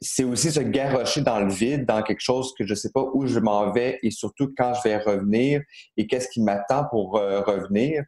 c'est 0.00 0.24
aussi 0.24 0.50
se 0.50 0.60
garrocher 0.60 1.20
dans 1.20 1.40
le 1.40 1.52
vide, 1.52 1.86
dans 1.86 2.02
quelque 2.02 2.20
chose 2.20 2.54
que 2.58 2.64
je 2.64 2.72
ne 2.72 2.76
sais 2.76 2.90
pas 2.90 3.04
où 3.14 3.26
je 3.26 3.38
m'en 3.38 3.70
vais 3.70 3.98
et 4.02 4.10
surtout 4.10 4.52
quand 4.56 4.72
je 4.74 4.88
vais 4.88 4.96
revenir 4.96 5.62
et 5.96 6.06
qu'est-ce 6.06 6.28
qui 6.28 6.42
m'attend 6.42 6.84
pour 6.90 7.18
euh, 7.18 7.42
revenir. 7.42 8.04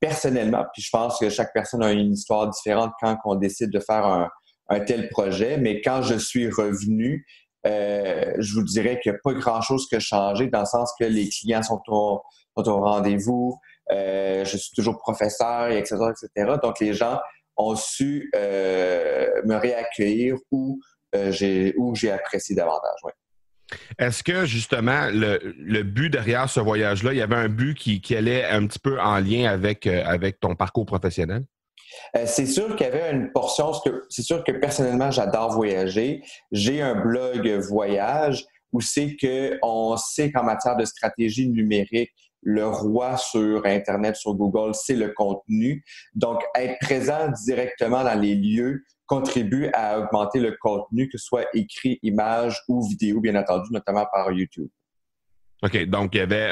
Personnellement, 0.00 0.64
puis 0.72 0.80
je 0.80 0.90
pense 0.90 1.18
que 1.18 1.28
chaque 1.28 1.52
personne 1.52 1.82
a 1.82 1.90
une 1.90 2.12
histoire 2.12 2.48
différente 2.48 2.92
quand 3.00 3.18
on 3.24 3.34
décide 3.34 3.70
de 3.70 3.80
faire 3.80 4.06
un, 4.06 4.28
tel 4.86 5.08
projet, 5.08 5.56
mais 5.58 5.80
quand 5.80 6.02
je 6.02 6.16
suis 6.16 6.48
revenu, 6.48 7.26
euh, 7.66 8.34
je 8.38 8.54
vous 8.54 8.62
dirais 8.62 9.00
qu'il 9.00 9.12
n'y 9.12 9.18
a 9.18 9.20
pas 9.22 9.32
grand-chose 9.32 9.86
qui 9.88 9.96
a 9.96 10.00
changé 10.00 10.48
dans 10.48 10.60
le 10.60 10.66
sens 10.66 10.92
que 10.98 11.04
les 11.04 11.28
clients 11.28 11.62
sont 11.62 11.80
au, 11.88 12.22
rendez-vous, 12.56 13.58
euh, 13.90 14.44
je 14.44 14.56
suis 14.56 14.72
toujours 14.74 14.98
professeur, 14.98 15.68
etc., 15.68 15.96
etc. 16.10 16.56
Donc 16.62 16.80
les 16.80 16.92
gens 16.92 17.18
ont 17.56 17.76
su 17.76 18.30
me 18.34 19.54
réaccueillir 19.54 20.36
euh, 21.14 21.72
où 21.76 21.94
j'ai 21.94 22.10
apprécié 22.10 22.54
davantage. 22.54 23.00
Est-ce 23.98 24.22
que 24.22 24.44
justement 24.44 25.08
le, 25.10 25.82
but 25.82 26.10
derrière 26.10 26.48
ce 26.48 26.60
voyage-là, 26.60 27.12
il 27.12 27.18
y 27.18 27.22
avait 27.22 27.36
un 27.36 27.48
but 27.48 27.74
qui, 27.74 28.16
allait 28.16 28.44
un 28.44 28.66
petit 28.66 28.78
peu 28.78 29.00
en 29.00 29.18
lien 29.18 29.58
euh, 29.58 30.02
avec 30.04 30.40
ton 30.40 30.54
parcours 30.54 30.86
professionnel? 30.86 31.44
Euh, 32.16 32.24
c'est 32.26 32.46
sûr 32.46 32.76
qu'il 32.76 32.86
y 32.86 32.90
avait 32.90 33.12
une 33.12 33.32
portion, 33.32 33.72
c'est 34.08 34.22
sûr 34.22 34.44
que 34.44 34.52
personnellement, 34.52 35.10
j'adore 35.10 35.52
voyager. 35.52 36.22
J'ai 36.52 36.80
un 36.82 36.94
blog 36.94 37.48
voyage 37.68 38.44
où 38.72 38.80
c'est 38.80 39.16
qu'on 39.16 39.96
sait 39.96 40.30
qu'en 40.30 40.44
matière 40.44 40.76
de 40.76 40.84
stratégie 40.84 41.48
numérique, 41.48 42.10
le 42.42 42.66
roi 42.66 43.16
sur 43.16 43.66
Internet, 43.66 44.16
sur 44.16 44.34
Google, 44.34 44.74
c'est 44.74 44.94
le 44.94 45.08
contenu. 45.08 45.84
Donc, 46.14 46.42
être 46.54 46.78
présent 46.80 47.30
directement 47.44 48.04
dans 48.04 48.18
les 48.18 48.34
lieux 48.34 48.84
contribue 49.06 49.70
à 49.72 49.98
augmenter 49.98 50.38
le 50.38 50.56
contenu, 50.60 51.08
que 51.08 51.18
ce 51.18 51.24
soit 51.24 51.46
écrit, 51.54 51.98
image 52.02 52.62
ou 52.68 52.86
vidéo, 52.86 53.20
bien 53.20 53.34
entendu, 53.34 53.68
notamment 53.72 54.06
par 54.12 54.30
YouTube. 54.30 54.68
OK, 55.62 55.86
donc 55.86 56.14
il 56.14 56.18
y 56.18 56.20
avait 56.20 56.50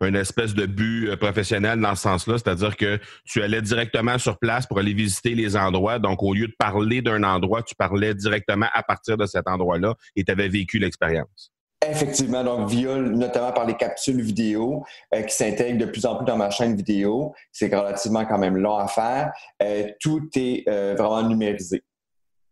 un, 0.00 0.14
espèce 0.14 0.54
de 0.54 0.64
but 0.64 1.08
euh, 1.08 1.16
professionnel 1.16 1.80
dans 1.80 1.94
ce 1.94 2.02
sens-là, 2.02 2.38
c'est-à-dire 2.38 2.76
que 2.76 2.98
tu 3.24 3.42
allais 3.42 3.60
directement 3.60 4.16
sur 4.16 4.38
place 4.38 4.66
pour 4.66 4.78
aller 4.78 4.94
visiter 4.94 5.34
les 5.34 5.54
endroits. 5.56 5.98
Donc, 5.98 6.22
au 6.22 6.32
lieu 6.32 6.46
de 6.46 6.54
parler 6.58 7.02
d'un 7.02 7.22
endroit, 7.24 7.62
tu 7.62 7.74
parlais 7.74 8.14
directement 8.14 8.66
à 8.72 8.82
partir 8.82 9.18
de 9.18 9.26
cet 9.26 9.46
endroit-là 9.46 9.94
et 10.16 10.24
tu 10.24 10.32
avais 10.32 10.48
vécu 10.48 10.78
l'expérience. 10.78 11.52
Effectivement, 11.86 12.42
donc 12.42 12.68
via 12.68 12.96
notamment 12.96 13.52
par 13.52 13.64
les 13.64 13.76
capsules 13.76 14.20
vidéo 14.20 14.84
euh, 15.14 15.22
qui 15.22 15.34
s'intègrent 15.34 15.78
de 15.78 15.90
plus 15.90 16.06
en 16.06 16.16
plus 16.16 16.24
dans 16.24 16.36
ma 16.36 16.50
chaîne 16.50 16.74
vidéo, 16.74 17.34
c'est 17.52 17.72
relativement 17.72 18.24
quand 18.24 18.38
même 18.38 18.56
long 18.56 18.76
à 18.76 18.88
faire. 18.88 19.30
Euh, 19.62 19.88
tout 20.00 20.28
est 20.34 20.64
vraiment 20.96 21.22
numérisé. 21.22 21.82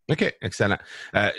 OK, 0.08 0.36
excellent. 0.40 0.78
Euh, 1.16 1.30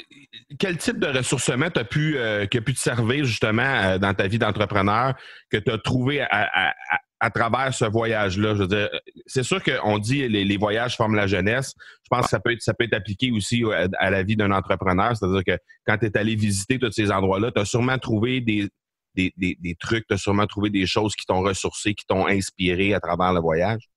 quel 0.60 0.78
type 0.78 1.00
de 1.00 1.08
ressourcement 1.08 1.68
as 1.68 1.84
pu, 1.86 2.18
euh, 2.18 2.46
pu 2.48 2.74
te 2.74 2.80
servir 2.80 3.24
justement 3.24 3.64
euh, 3.64 3.98
dans 3.98 4.14
ta 4.14 4.28
vie 4.28 4.40
d'entrepreneur 4.40 5.16
que 5.50 5.58
tu 5.58 5.72
as 5.72 5.78
trouvé 5.78 6.22
à, 6.22 7.30
travers 7.34 7.74
ce 7.74 7.86
voyage-là? 7.86 8.56
Je 8.56 8.64
veux 8.64 8.68
dire, 8.68 8.90
c'est 9.26 9.44
sûr 9.44 9.64
qu'on 9.64 9.98
dit 10.00 10.28
les, 10.28 10.44
les 10.44 10.58
voyages 10.58 10.98
forment 10.98 11.16
la 11.16 11.28
jeunesse. 11.28 11.74
Je 12.04 12.08
pense 12.10 12.26
que 12.26 12.30
ça 12.30 12.42
peut 12.42 12.52
être, 12.52 12.62
ça 12.62 12.74
peut 12.74 12.84
être 12.84 12.94
appliqué 12.94 13.32
aussi 13.32 13.64
à, 13.98 14.10
la 14.10 14.24
vie 14.24 14.36
d'un 14.36 14.52
entrepreneur. 14.52 15.16
C'est-à-dire 15.16 15.44
que 15.46 15.58
quand 15.86 15.98
tu 16.00 16.08
es 16.08 16.18
allé 16.18 16.36
visiter 16.36 16.78
tous 16.78 16.92
ces 16.92 17.10
endroits-là, 17.10 17.52
tu 17.54 17.62
as 17.62 17.66
sûrement 17.66 17.98
trouvé 17.98 18.42
des, 18.42 18.68
des, 19.16 19.32
des 19.38 19.76
trucs, 19.80 20.06
tu 20.08 20.14
as 20.14 20.18
sûrement 20.18 20.46
trouvé 20.46 20.70
des 20.70 20.86
choses 20.86 21.16
qui 21.16 21.26
t'ont 21.26 21.42
ressourcé, 21.42 21.94
qui 21.94 22.06
t'ont 22.06 22.28
inspiré 22.28 22.94
à 22.94 23.00
travers 23.00 23.32
le 23.32 23.40
voyage? 23.40 23.90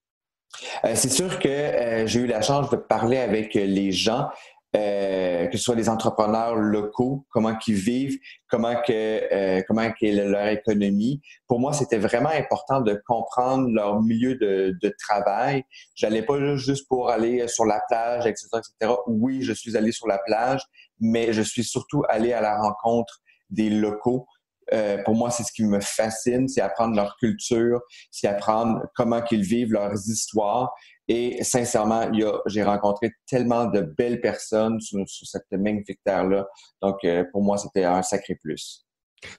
c'est 0.95 1.11
sûr 1.11 1.39
que 1.39 2.05
j'ai 2.07 2.21
eu 2.21 2.27
la 2.27 2.43
chance 2.43 2.71
de 2.71 2.77
parler 2.77 3.19
avec 3.19 3.55
les 3.55 3.93
gens 3.93 4.29
euh, 4.77 5.47
que 5.47 5.57
ce 5.57 5.65
soit 5.65 5.75
les 5.75 5.89
entrepreneurs 5.89 6.55
locaux, 6.55 7.27
comment 7.31 7.57
qu'ils 7.57 7.75
vivent, 7.75 8.19
comment 8.49 8.75
que 8.81 8.93
euh, 8.93 9.63
comment 9.67 9.83
est 9.83 10.13
leur 10.13 10.47
économie. 10.47 11.21
Pour 11.49 11.59
moi, 11.59 11.73
c'était 11.73 11.99
vraiment 11.99 12.31
important 12.31 12.81
de 12.81 13.01
comprendre 13.07 13.69
leur 13.69 14.01
milieu 14.01 14.37
de, 14.37 14.77
de 14.81 14.95
travail. 14.99 15.65
J'allais 15.97 16.23
pas 16.23 16.57
juste 16.57 16.87
pour 16.89 17.11
aller 17.11 17.49
sur 17.49 17.65
la 17.65 17.83
plage, 17.89 18.27
etc., 18.27 18.47
etc. 18.55 18.95
Oui, 19.09 19.43
je 19.43 19.53
suis 19.53 19.77
allé 19.77 19.91
sur 19.91 20.07
la 20.07 20.19
plage, 20.19 20.63
mais 21.01 21.33
je 21.33 21.43
suis 21.43 21.65
surtout 21.65 22.05
allé 22.09 22.33
à 22.33 22.41
la 22.41 22.61
rencontre 22.61 23.21
des 23.51 23.71
locaux. 23.71 24.27
Euh, 24.73 25.03
pour 25.05 25.15
moi, 25.15 25.31
c'est 25.31 25.43
ce 25.43 25.53
qui 25.53 25.65
me 25.65 25.81
fascine, 25.81 26.49
c'est 26.49 26.61
apprendre 26.61 26.95
leur 26.95 27.17
culture, 27.17 27.81
c'est 28.11 28.29
apprendre 28.29 28.83
comment 28.95 29.21
qu'ils 29.21 29.43
vivent 29.43 29.73
leurs 29.73 29.97
histoires. 30.09 30.73
Et 31.13 31.43
sincèrement, 31.43 32.09
j'ai 32.47 32.63
rencontré 32.63 33.11
tellement 33.27 33.65
de 33.65 33.81
belles 33.81 34.21
personnes 34.21 34.81
sur, 34.81 35.05
cette 35.09 35.51
magnifique 35.51 35.99
terre-là. 36.05 36.47
Donc, 36.83 36.99
euh, 37.03 37.25
pour 37.33 37.43
moi, 37.43 37.59
c'était 37.59 37.83
un 37.83 38.01
sacré 38.03 38.37
plus. 38.41 38.87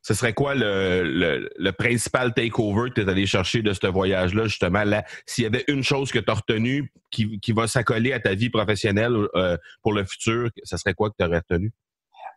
Ce 0.02 0.14
serait 0.14 0.34
quoi 0.34 0.54
le, 0.54 1.72
principal 1.72 2.34
takeover 2.34 2.90
que 2.90 2.96
tu 2.96 3.08
es 3.08 3.10
allé 3.10 3.26
chercher 3.26 3.62
de 3.62 3.72
ce 3.72 3.88
voyage-là, 3.88 4.48
justement? 4.48 4.84
Là, 4.84 5.06
s'il 5.26 5.46
y 5.46 5.48
avait 5.48 5.64
une 5.70 5.82
chose 5.82 6.12
que 6.12 6.20
tu 6.20 6.30
as 6.30 6.34
retenue 6.34 6.92
qui, 7.10 7.40
va 7.54 7.68
s'accoler 7.68 8.12
à 8.12 8.20
ta 8.20 8.36
vie 8.36 8.50
professionnelle 8.50 9.16
euh, 9.36 9.56
pour 9.82 9.94
le 9.94 10.04
futur, 10.04 10.50
ce 10.64 10.76
serait 10.76 10.94
quoi 10.94 11.10
que 11.10 11.16
tu 11.18 11.26
aurais 11.26 11.40
retenu? 11.50 11.72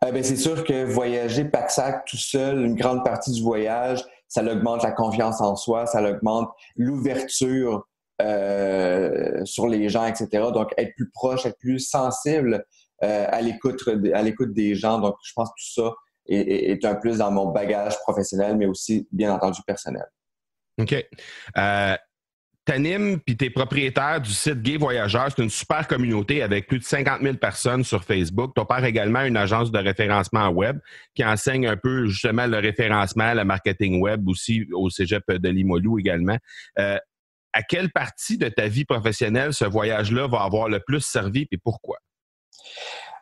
Euh, 0.05 0.13
ben, 0.13 0.23
c'est 0.23 0.37
sûr 0.37 0.63
que 0.63 0.85
voyager 0.85 1.43
pack-sac 1.43 2.05
tout 2.05 2.15
seul, 2.15 2.63
une 2.63 2.75
grande 2.75 3.03
partie 3.03 3.33
du 3.33 3.41
voyage, 3.41 4.01
ça 4.29 4.41
augmente 4.49 4.81
la 4.81 4.93
confiance 4.93 5.41
en 5.41 5.57
soi, 5.57 5.87
ça 5.87 6.01
augmente 6.09 6.49
l'ouverture 6.77 7.85
euh, 8.21 9.43
sur 9.45 9.67
les 9.67 9.89
gens, 9.89 10.05
etc. 10.05 10.27
Donc, 10.53 10.71
être 10.77 10.93
plus 10.95 11.09
proche, 11.09 11.45
être 11.45 11.57
plus 11.59 11.79
sensible 11.79 12.65
euh, 13.03 13.27
à 13.29 13.41
l'écoute 13.41 14.53
des 14.53 14.75
gens. 14.75 14.99
Donc, 14.99 15.15
je 15.23 15.33
pense 15.35 15.49
que 15.49 15.55
tout 15.57 15.83
ça 15.83 15.93
est, 16.27 16.85
un 16.85 16.95
plus 16.95 17.17
dans 17.17 17.31
mon 17.31 17.51
bagage 17.51 17.97
professionnel, 17.99 18.57
mais 18.57 18.65
aussi, 18.65 19.07
bien 19.11 19.33
entendu, 19.33 19.61
personnel. 19.65 20.05
OK. 20.79 20.95
Euh, 21.57 21.95
T'animes 22.65 23.19
puis 23.19 23.37
t'es 23.37 23.51
propriétaire 23.51 24.19
du 24.19 24.31
site 24.31 24.63
Gay 24.63 24.77
Voyageurs. 24.77 25.27
C'est 25.29 25.43
une 25.43 25.51
super 25.51 25.87
communauté 25.87 26.41
avec 26.41 26.67
plus 26.67 26.79
de 26.79 26.83
50 26.83 27.21
000 27.21 27.35
personnes 27.35 27.83
sur 27.83 28.03
Facebook. 28.03 28.53
Tu 28.55 28.61
opères 28.61 28.83
également 28.83 29.21
une 29.21 29.37
agence 29.37 29.71
de 29.71 29.77
référencement 29.77 30.49
web 30.49 30.79
qui 31.13 31.23
enseigne 31.23 31.67
un 31.67 31.77
peu 31.77 32.07
justement 32.07 32.47
le 32.47 32.57
référencement, 32.57 33.35
le 33.35 33.45
marketing 33.45 34.01
web 34.01 34.27
aussi 34.27 34.65
au 34.73 34.89
Cégep 34.89 35.31
de 35.31 35.49
Limoilou 35.49 35.99
également. 35.99 36.37
Euh, 36.79 36.97
à 37.55 37.63
quelle 37.63 37.89
partie 37.89 38.37
de 38.37 38.49
ta 38.49 38.67
vie 38.67 38.83
professionnelle 38.83 39.53
ce 39.53 39.63
voyage-là 39.63 40.27
va 40.27 40.43
avoir 40.43 40.67
le 40.67 40.81
plus 40.85 40.99
servi 40.99 41.47
et 41.51 41.57
pourquoi? 41.57 41.97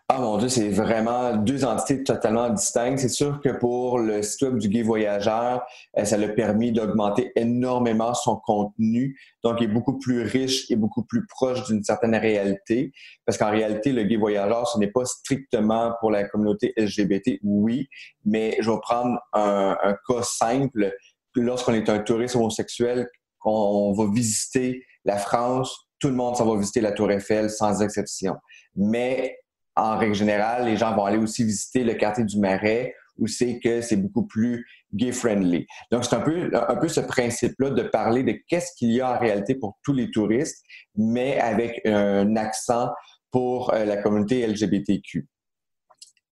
Ah 0.09 0.19
mon 0.19 0.37
Dieu, 0.37 0.49
c'est 0.49 0.69
vraiment 0.69 1.37
deux 1.37 1.63
entités 1.63 2.03
totalement 2.03 2.49
distinctes. 2.49 2.99
C'est 2.99 3.09
sûr 3.09 3.39
que 3.41 3.49
pour 3.49 3.99
le 3.99 4.21
site 4.21 4.41
web 4.41 4.57
du 4.57 4.67
Gay 4.67 4.81
Voyageur, 4.81 5.63
euh, 5.97 6.03
ça 6.03 6.17
l'a 6.17 6.27
permis 6.27 6.71
d'augmenter 6.71 7.31
énormément 7.35 8.13
son 8.13 8.35
contenu. 8.35 9.17
Donc, 9.43 9.61
il 9.61 9.65
est 9.65 9.73
beaucoup 9.73 9.97
plus 9.97 10.23
riche 10.23 10.69
et 10.69 10.75
beaucoup 10.75 11.03
plus 11.03 11.25
proche 11.25 11.63
d'une 11.67 11.83
certaine 11.83 12.15
réalité. 12.15 12.91
Parce 13.25 13.37
qu'en 13.37 13.49
réalité, 13.49 13.93
le 13.93 14.03
Gay 14.03 14.17
Voyageur, 14.17 14.67
ce 14.67 14.77
n'est 14.77 14.91
pas 14.91 15.05
strictement 15.05 15.93
pour 15.99 16.11
la 16.11 16.27
communauté 16.27 16.73
LGBT, 16.75 17.39
oui, 17.41 17.87
mais 18.25 18.57
je 18.59 18.69
vais 18.69 18.79
prendre 18.81 19.17
un, 19.31 19.77
un 19.81 19.95
cas 20.07 20.21
simple. 20.21 20.91
Lorsqu'on 21.35 21.73
est 21.73 21.89
un 21.89 21.99
touriste 21.99 22.35
homosexuel 22.35 23.07
on 23.45 23.93
va 23.93 24.11
visiter 24.11 24.85
la 25.05 25.17
France, 25.17 25.75
tout 25.99 26.07
le 26.09 26.15
monde 26.15 26.35
va 26.37 26.57
visiter 26.57 26.81
la 26.81 26.91
Tour 26.91 27.11
Eiffel 27.11 27.49
sans 27.49 27.81
exception. 27.81 28.35
Mais 28.75 29.37
en 29.75 29.97
règle 29.97 30.15
générale, 30.15 30.65
les 30.65 30.77
gens 30.77 30.95
vont 30.95 31.05
aller 31.05 31.17
aussi 31.17 31.43
visiter 31.43 31.83
le 31.83 31.93
quartier 31.93 32.23
du 32.23 32.39
Marais 32.39 32.93
où 33.17 33.27
c'est 33.27 33.59
que 33.59 33.81
c'est 33.81 33.97
beaucoup 33.97 34.25
plus 34.25 34.65
gay-friendly. 34.93 35.65
Donc, 35.91 36.03
c'est 36.03 36.15
un 36.15 36.21
peu, 36.21 36.49
un 36.53 36.75
peu 36.75 36.87
ce 36.87 36.99
principe-là 36.99 37.69
de 37.69 37.83
parler 37.83 38.23
de 38.23 38.33
qu'est-ce 38.47 38.71
qu'il 38.77 38.91
y 38.91 39.01
a 39.01 39.15
en 39.15 39.19
réalité 39.19 39.55
pour 39.55 39.77
tous 39.83 39.93
les 39.93 40.09
touristes, 40.11 40.63
mais 40.95 41.39
avec 41.39 41.81
un 41.85 42.35
accent 42.35 42.89
pour 43.31 43.73
euh, 43.73 43.85
la 43.85 43.97
communauté 43.97 44.45
LGBTQ. 44.45 45.27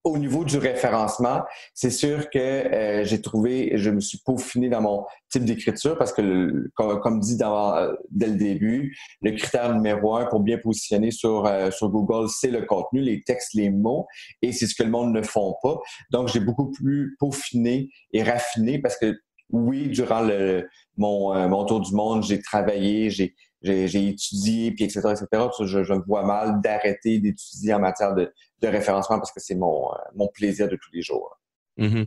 Au 0.04 0.18
niveau 0.18 0.44
du 0.44 0.58
référencement, 0.58 1.44
c'est 1.76 1.92
sûr 1.92 2.32
que 2.32 2.40
euh, 2.40 3.04
j'ai 3.06 3.22
trouvé, 3.22 3.74
je 3.76 3.92
me 3.92 4.00
suis 4.00 4.18
peaufiné 4.26 4.68
dans 4.68 4.82
mon 4.82 5.06
type 5.30 5.46
d'écriture 5.46 5.96
parce 5.96 6.12
que, 6.12 6.72
comme, 6.74 7.20
dit 7.20 7.38
dans, 7.38 7.76
dès 8.10 8.28
le 8.28 8.36
début, 8.36 8.98
le 9.22 9.32
critère 9.32 9.76
numéro 9.76 10.16
un 10.16 10.26
pour 10.26 10.40
bien 10.40 10.58
positionner 10.58 11.12
sur, 11.12 11.46
euh, 11.46 11.70
sur 11.70 11.90
Google, 11.90 12.30
c'est 12.30 12.50
le 12.50 12.64
contenu, 12.64 13.02
les 13.02 13.22
textes, 13.22 13.54
les 13.54 13.70
mots, 13.70 14.08
et 14.42 14.52
c'est 14.52 14.66
ce 14.66 14.74
que 14.74 14.82
le 14.82 14.90
monde 14.90 15.14
ne 15.14 15.22
font 15.22 15.56
pas. 15.62 15.78
Donc, 16.12 16.30
j'ai 16.30 16.40
beaucoup 16.40 16.72
plus 16.72 17.16
peaufiné 17.20 17.90
et 18.12 18.24
raffiné 18.24 18.80
parce 18.80 18.98
que, 18.98 19.16
oui, 19.52 19.90
durant 19.90 20.22
le, 20.22 20.68
mon, 20.98 21.36
euh, 21.36 21.48
mon 21.48 21.66
tour 21.66 21.82
du 21.82 21.94
monde, 21.94 22.24
j'ai 22.24 22.42
travaillé, 22.42 23.10
j'ai 23.10 23.36
j'ai 23.62 24.08
étudié, 24.08 24.72
puis 24.72 24.86
etc., 24.86 25.02
etc. 25.12 25.48
Je, 25.60 25.84
je 25.84 25.94
me 25.94 26.04
vois 26.04 26.26
mal 26.26 26.62
d'arrêter 26.62 27.20
d'étudier 27.20 27.74
en 27.74 27.80
matière 27.80 28.16
de, 28.16 28.32
de, 28.62 28.68
référencement 28.68 29.18
parce 29.18 29.32
que 29.32 29.40
c'est 29.40 29.56
mon, 29.56 29.92
euh, 29.92 29.98
mon 30.16 30.28
plaisir 30.28 30.68
de 30.68 30.76
tous 30.76 30.92
les 30.94 31.02
jours. 31.02 31.38
Mm-hmm. 31.78 32.06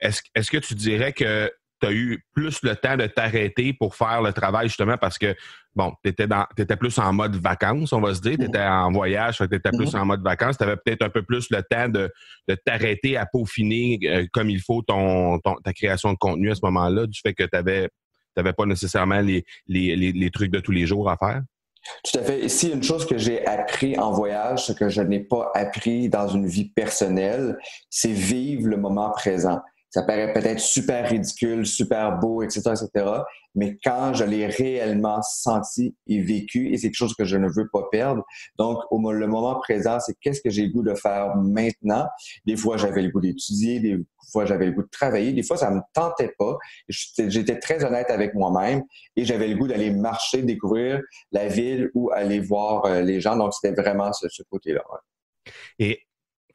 Est-ce 0.00 0.22
est 0.34 0.50
que 0.50 0.58
tu 0.58 0.74
dirais 0.74 1.12
que 1.12 1.50
tu 1.82 1.88
as 1.88 1.92
eu 1.92 2.24
plus 2.32 2.62
le 2.62 2.76
temps 2.76 2.96
de 2.96 3.06
t'arrêter 3.06 3.72
pour 3.72 3.96
faire 3.96 4.22
le 4.22 4.32
travail, 4.32 4.68
justement, 4.68 4.96
parce 4.96 5.18
que, 5.18 5.34
bon, 5.74 5.92
tu 6.04 6.10
étais, 6.10 6.26
étais, 6.56 6.76
plus 6.76 6.96
en 6.98 7.12
mode 7.12 7.36
vacances, 7.36 7.92
on 7.92 8.00
va 8.00 8.14
se 8.14 8.20
dire. 8.20 8.36
Tu 8.38 8.44
étais 8.44 8.62
en 8.62 8.92
voyage, 8.92 9.38
tu 9.38 9.44
étais 9.44 9.70
plus 9.70 9.94
en 9.96 10.06
mode 10.06 10.22
vacances. 10.22 10.56
Tu 10.56 10.64
avais 10.64 10.76
peut-être 10.76 11.02
un 11.02 11.10
peu 11.10 11.22
plus 11.22 11.50
le 11.50 11.62
temps 11.62 11.88
de, 11.88 12.10
de 12.48 12.54
t'arrêter 12.54 13.16
à 13.16 13.26
peaufiner 13.26 13.98
euh, 14.04 14.26
comme 14.32 14.48
il 14.48 14.60
faut 14.60 14.82
ton, 14.82 15.40
ta 15.40 15.72
création 15.72 16.12
de 16.12 16.18
contenu 16.18 16.52
à 16.52 16.54
ce 16.54 16.60
moment-là, 16.62 17.06
du 17.06 17.18
fait 17.20 17.34
que 17.34 17.44
tu 17.44 17.88
n'avais 18.36 18.52
pas 18.52 18.66
nécessairement 18.66 19.20
les, 19.20 19.44
les, 19.66 19.96
les, 19.96 20.30
trucs 20.30 20.50
de 20.50 20.60
tous 20.60 20.72
les 20.72 20.86
jours 20.86 21.10
à 21.10 21.16
faire? 21.16 21.42
Tout 22.04 22.18
à 22.18 22.22
fait. 22.22 22.44
Ici, 22.44 22.70
une 22.70 22.82
chose 22.82 23.06
que 23.06 23.18
j'ai 23.18 23.44
appris 23.46 23.98
en 23.98 24.12
voyage, 24.12 24.66
ce 24.66 24.72
que 24.72 24.88
je 24.88 25.02
n'ai 25.02 25.20
pas 25.20 25.50
appris 25.54 26.08
dans 26.08 26.28
une 26.28 26.46
vie 26.46 26.70
personnelle, 26.70 27.58
c'est 27.90 28.12
vivre 28.12 28.68
le 28.68 28.76
moment 28.76 29.10
présent 29.10 29.60
ça 29.92 30.02
paraît 30.02 30.32
peut-être 30.32 30.58
super 30.58 31.08
ridicule, 31.08 31.66
super 31.66 32.18
beau, 32.18 32.42
etc., 32.42 32.60
etc. 32.70 33.06
Mais 33.54 33.76
quand 33.84 34.14
je 34.14 34.24
l'ai 34.24 34.46
réellement 34.46 35.20
senti 35.20 35.94
et 36.06 36.22
vécu, 36.22 36.72
et 36.72 36.78
c'est 36.78 36.88
quelque 36.88 36.96
chose 36.96 37.14
que 37.14 37.26
je 37.26 37.36
ne 37.36 37.46
veux 37.46 37.68
pas 37.70 37.86
perdre. 37.92 38.24
Donc, 38.58 38.78
au 38.90 39.12
le 39.12 39.26
moment 39.26 39.60
présent, 39.60 40.00
c'est 40.00 40.14
qu'est-ce 40.18 40.40
que 40.40 40.48
j'ai 40.48 40.64
le 40.64 40.72
goût 40.72 40.82
de 40.82 40.94
faire 40.94 41.36
maintenant? 41.36 42.06
Des 42.46 42.56
fois, 42.56 42.78
j'avais 42.78 43.02
le 43.02 43.10
goût 43.10 43.20
d'étudier, 43.20 43.80
des 43.80 43.98
fois, 44.32 44.46
j'avais 44.46 44.64
le 44.64 44.72
goût 44.72 44.82
de 44.82 44.88
travailler, 44.90 45.34
des 45.34 45.42
fois, 45.42 45.58
ça 45.58 45.70
me 45.70 45.80
tentait 45.92 46.34
pas. 46.38 46.56
J'étais 46.88 47.58
très 47.58 47.84
honnête 47.84 48.08
avec 48.08 48.34
moi-même 48.34 48.82
et 49.16 49.26
j'avais 49.26 49.48
le 49.48 49.56
goût 49.56 49.68
d'aller 49.68 49.90
marcher, 49.90 50.40
découvrir 50.40 51.02
la 51.32 51.48
ville 51.48 51.90
ou 51.92 52.10
aller 52.12 52.40
voir 52.40 52.86
euh, 52.86 53.02
les 53.02 53.20
gens. 53.20 53.36
Donc, 53.36 53.52
c'était 53.52 53.78
vraiment 53.78 54.10
ce, 54.14 54.42
côté-là. 54.50 54.82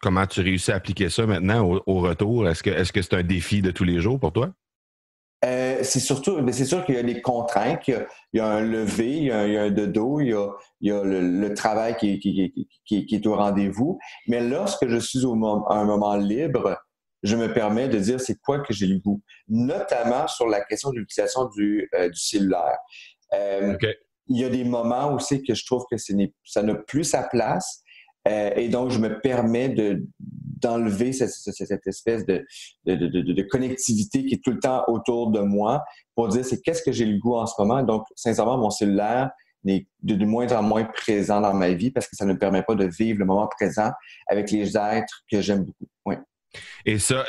Comment 0.02 0.28
tu 0.28 0.42
réussis 0.42 0.72
à 0.72 0.76
appliquer 0.76 1.10
ça 1.10 1.26
maintenant 1.26 1.82
au, 1.86 2.00
retour? 2.00 2.48
Est-ce 2.48 2.64
que 2.64 2.70
est-ce 2.70 2.94
que 2.94 3.02
c'est 3.02 3.16
un 3.16 3.24
défi 3.24 3.62
de 3.62 3.72
tous 3.72 3.84
les 3.84 4.00
jours 4.00 4.20
pour 4.20 4.32
toi? 4.32 4.52
Euh, 5.46 5.80
c'est 5.84 6.00
surtout, 6.00 6.42
mais 6.42 6.52
c'est 6.52 6.66
sûr 6.66 6.84
qu'il 6.84 6.96
y 6.96 6.98
a 6.98 7.04
des 7.04 7.22
contraintes, 7.22 7.88
il 7.88 8.06
y 8.34 8.40
a, 8.40 8.48
un 8.48 8.62
lever, 8.62 9.18
il 9.18 9.24
y 9.26 9.32
a, 9.32 9.64
un 9.64 9.70
de 9.70 9.86
dos, 9.86 10.20
il 10.20 10.30
y 10.82 10.92
a, 10.92 11.04
le, 11.04 11.54
travail 11.54 11.96
qui, 11.96 12.20
qui, 12.20 13.08
est 13.12 13.28
au 13.28 13.36
rendez-vous. 13.36 14.00
Mais 14.28 14.42
lorsque 14.42 14.88
je 14.88 14.98
suis 14.98 15.26
au 15.26 15.34
à 15.70 15.76
un 15.76 15.86
moment 15.86 16.16
libre, 16.16 16.80
je 17.22 17.36
me 17.36 17.54
permets 17.54 17.88
de 17.88 18.00
dire 18.00 18.20
c'est 18.20 18.40
quoi 18.40 18.60
que 18.60 18.74
j'ai 18.74 18.88
le 18.88 19.00
goût, 19.00 19.22
notamment 19.48 20.28
sur 20.28 20.48
la 20.48 20.62
question 20.62 20.90
de 20.92 21.00
l'utilisation 21.00 21.46
du, 21.56 21.88
euh, 21.94 22.10
cellulaire. 22.14 22.78
Euh, 23.34 23.78
il 24.30 24.40
y 24.40 24.44
a 24.44 24.50
des 24.50 24.64
moments 24.64 25.14
aussi 25.14 25.44
que 25.44 25.54
je 25.54 25.66
trouve 25.66 25.86
que 25.90 25.98
ça 25.98 26.64
n'a 26.64 26.76
plus 26.76 27.04
sa 27.04 27.24
place. 27.24 27.84
Euh, 28.28 28.52
et 28.56 28.70
donc, 28.70 28.92
je 28.92 29.00
me 29.00 29.20
permets 29.20 29.70
de, 29.70 30.06
d'enlever 30.20 31.14
cette, 31.14 31.30
cette, 31.30 31.88
espèce 31.88 32.26
de, 32.26 32.46
de, 32.86 32.96
de, 32.96 33.22
de, 33.22 33.42
connectivité 33.44 34.26
qui 34.26 34.36
est 34.36 34.44
tout 34.44 34.52
le 34.52 34.60
temps 34.60 34.84
autour 34.88 35.32
de 35.32 35.40
moi 35.40 35.84
pour 36.16 36.28
dire 36.28 36.44
c'est 36.44 36.62
qu'est-ce 36.62 36.82
que 36.82 36.92
j'ai 36.92 37.06
le 37.06 37.18
goût 37.20 37.36
en 37.36 37.46
ce 37.46 37.54
moment? 37.60 37.84
Donc, 37.84 38.04
sincèrement, 38.16 38.58
mon 38.58 38.70
cellulaire 38.70 39.32
est 39.68 39.88
de, 40.02 40.26
moins 40.26 40.52
en 40.54 40.64
moins 40.64 40.86
présent 40.86 41.42
dans 41.42 41.54
ma 41.54 41.72
vie 41.72 41.92
parce 41.92 42.08
que 42.08 42.16
ça 42.16 42.26
ne 42.26 42.34
me 42.34 42.40
permet 42.40 42.64
pas 42.64 42.76
de 42.76 42.86
vivre 42.86 43.20
le 43.20 43.26
moment 43.26 43.48
présent 43.48 43.92
avec 44.28 44.52
les 44.52 44.78
êtres 44.78 45.24
que 45.32 45.42
j'aime 45.42 45.64
beaucoup. 45.64 45.86
Et 46.86 47.00
ça, 47.00 47.26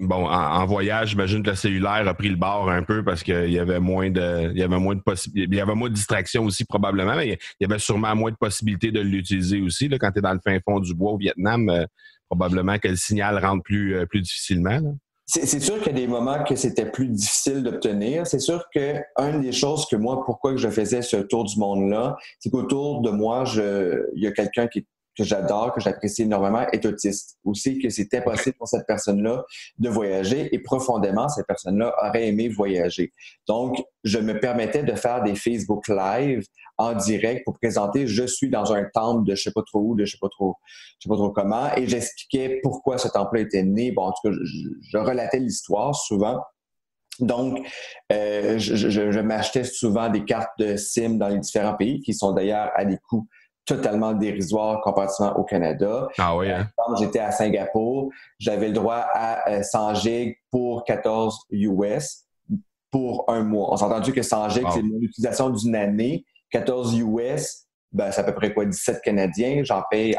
bon, 0.00 0.26
en, 0.26 0.66
voyage, 0.66 1.10
j'imagine 1.10 1.42
que 1.42 1.50
le 1.50 1.56
cellulaire 1.56 2.06
a 2.06 2.14
pris 2.14 2.28
le 2.28 2.36
bord 2.36 2.68
un 2.68 2.82
peu 2.82 3.04
parce 3.04 3.22
qu'il 3.22 3.50
y 3.50 3.58
avait 3.58 3.80
moins 3.80 4.10
de, 4.10 4.50
il 4.52 4.58
y 4.58 4.62
avait 4.62 4.78
moins 4.78 4.96
de 4.96 5.02
il 5.34 5.54
y 5.54 5.60
avait 5.60 5.74
moins 5.74 5.88
de 5.88 5.94
distractions 5.94 6.44
aussi 6.44 6.64
probablement, 6.64 7.16
mais 7.16 7.28
il 7.28 7.38
y 7.60 7.64
avait 7.64 7.78
sûrement 7.78 8.14
moins 8.14 8.30
de 8.30 8.36
possibilités 8.36 8.90
de 8.90 9.00
l'utiliser 9.00 9.60
aussi 9.60 9.88
là, 9.88 9.98
quand 9.98 10.10
tu 10.12 10.18
es 10.18 10.22
dans 10.22 10.32
le 10.32 10.40
fin 10.44 10.58
fond 10.64 10.80
du 10.80 10.94
bois 10.94 11.12
au 11.12 11.18
Vietnam. 11.18 11.68
Euh, 11.68 11.84
probablement 12.30 12.78
que 12.78 12.88
le 12.88 12.96
signal 12.96 13.44
rentre 13.44 13.64
plus, 13.64 13.96
euh, 13.96 14.06
plus 14.06 14.20
difficilement. 14.20 14.80
C'est 15.26 15.60
sûr 15.60 15.78
qu'il 15.78 15.86
y 15.86 15.90
a 15.90 15.98
des 16.00 16.08
moments 16.08 16.42
que 16.42 16.56
c'était 16.56 16.90
plus 16.90 17.06
difficile 17.06 17.62
d'obtenir. 17.62 18.26
C'est 18.26 18.40
sûr 18.40 18.64
que 18.74 18.96
une 19.16 19.40
des 19.40 19.52
choses 19.52 19.86
que 19.86 19.94
moi, 19.94 20.24
pourquoi 20.24 20.56
je 20.56 20.68
faisais 20.68 21.02
ce 21.02 21.18
tour 21.18 21.44
du 21.44 21.56
monde-là, 21.56 22.16
c'est 22.40 22.50
qu'autour 22.50 23.00
de 23.00 23.10
moi, 23.10 23.44
il 23.54 24.22
y 24.22 24.26
a 24.26 24.32
quelqu'un 24.32 24.66
qui 24.66 24.84
que 25.20 25.26
j'adore, 25.26 25.74
que 25.74 25.80
j'apprécie 25.80 26.22
énormément, 26.22 26.66
est 26.72 26.84
autiste. 26.86 27.36
Aussi 27.44 27.78
que 27.78 27.90
c'était 27.90 28.22
possible 28.22 28.56
pour 28.56 28.68
cette 28.68 28.86
personne-là 28.86 29.44
de 29.78 29.88
voyager 29.90 30.54
et 30.54 30.58
profondément, 30.58 31.28
cette 31.28 31.46
personne-là 31.46 31.94
aurait 32.02 32.28
aimé 32.28 32.48
voyager. 32.48 33.12
Donc, 33.46 33.82
je 34.02 34.18
me 34.18 34.40
permettais 34.40 34.82
de 34.82 34.94
faire 34.94 35.22
des 35.22 35.34
Facebook 35.34 35.88
Live 35.88 36.44
en 36.78 36.94
direct 36.94 37.44
pour 37.44 37.58
présenter 37.58 38.06
je 38.06 38.24
suis 38.24 38.48
dans 38.48 38.72
un 38.72 38.84
temple 38.94 39.28
de 39.28 39.34
je 39.34 39.42
sais 39.42 39.52
pas 39.52 39.62
trop 39.62 39.80
où, 39.80 39.94
de 39.94 40.06
je 40.06 40.12
sais 40.12 40.18
pas 40.18 40.30
trop, 40.30 40.56
je 40.98 41.04
sais 41.04 41.08
pas 41.10 41.16
trop 41.16 41.30
comment, 41.30 41.74
et 41.76 41.86
j'expliquais 41.86 42.60
pourquoi 42.62 42.96
ce 42.96 43.08
temple-là 43.08 43.42
était 43.42 43.62
né. 43.62 43.92
Bon, 43.92 44.04
en 44.04 44.12
tout 44.12 44.30
cas, 44.30 44.36
je, 44.42 44.98
relatais 44.98 45.38
l'histoire 45.38 45.94
souvent. 45.94 46.40
Donc, 47.18 47.58
euh, 48.10 48.58
je 48.58 49.20
m'achetais 49.20 49.64
souvent 49.64 50.08
des 50.08 50.24
cartes 50.24 50.58
de 50.58 50.76
SIM 50.76 51.16
dans 51.16 51.28
les 51.28 51.38
différents 51.38 51.74
pays, 51.74 52.00
qui 52.00 52.14
sont 52.14 52.32
d'ailleurs 52.32 52.70
à 52.74 52.86
des 52.86 52.96
coûts 52.96 53.28
totalement 53.64 54.12
dérisoire 54.12 54.80
comparativement 54.80 55.36
au 55.36 55.44
Canada. 55.44 56.08
Ah 56.18 56.36
oui, 56.36 56.50
hein? 56.50 56.68
J'étais 56.98 57.20
à 57.20 57.30
Singapour, 57.30 58.10
j'avais 58.38 58.68
le 58.68 58.74
droit 58.74 59.06
à 59.12 59.62
100 59.62 59.90
euh, 59.90 59.94
gigs 59.94 60.36
pour 60.50 60.84
14 60.84 61.46
US 61.50 62.24
pour 62.90 63.24
un 63.28 63.44
mois. 63.44 63.72
On 63.72 63.76
s'est 63.76 63.84
entendu 63.84 64.12
que 64.12 64.22
100 64.22 64.48
gigs, 64.50 64.66
c'est 64.70 64.82
l'utilisation 64.82 65.50
d'une 65.50 65.76
année? 65.76 66.24
14 66.50 66.98
US, 66.98 67.66
ben, 67.92 68.10
c'est 68.10 68.20
à 68.20 68.24
peu 68.24 68.34
près 68.34 68.52
quoi, 68.52 68.64
17 68.64 69.02
Canadiens? 69.02 69.62
J'en 69.64 69.82
paye 69.88 70.16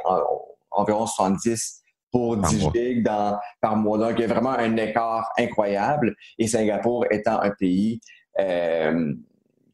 environ 0.72 1.06
70 1.06 1.82
pour 2.12 2.38
10 2.38 2.70
gigs 2.74 3.04
dans, 3.04 3.38
par 3.62 3.76
mois. 3.76 3.98
Donc, 3.98 4.14
il 4.18 4.22
y 4.22 4.24
a 4.24 4.28
vraiment 4.28 4.52
un 4.52 4.78
écart 4.78 5.30
incroyable. 5.38 6.16
Et 6.38 6.48
Singapour 6.48 7.06
étant 7.10 7.42
un 7.42 7.52
pays 7.52 8.00
euh, 8.40 9.14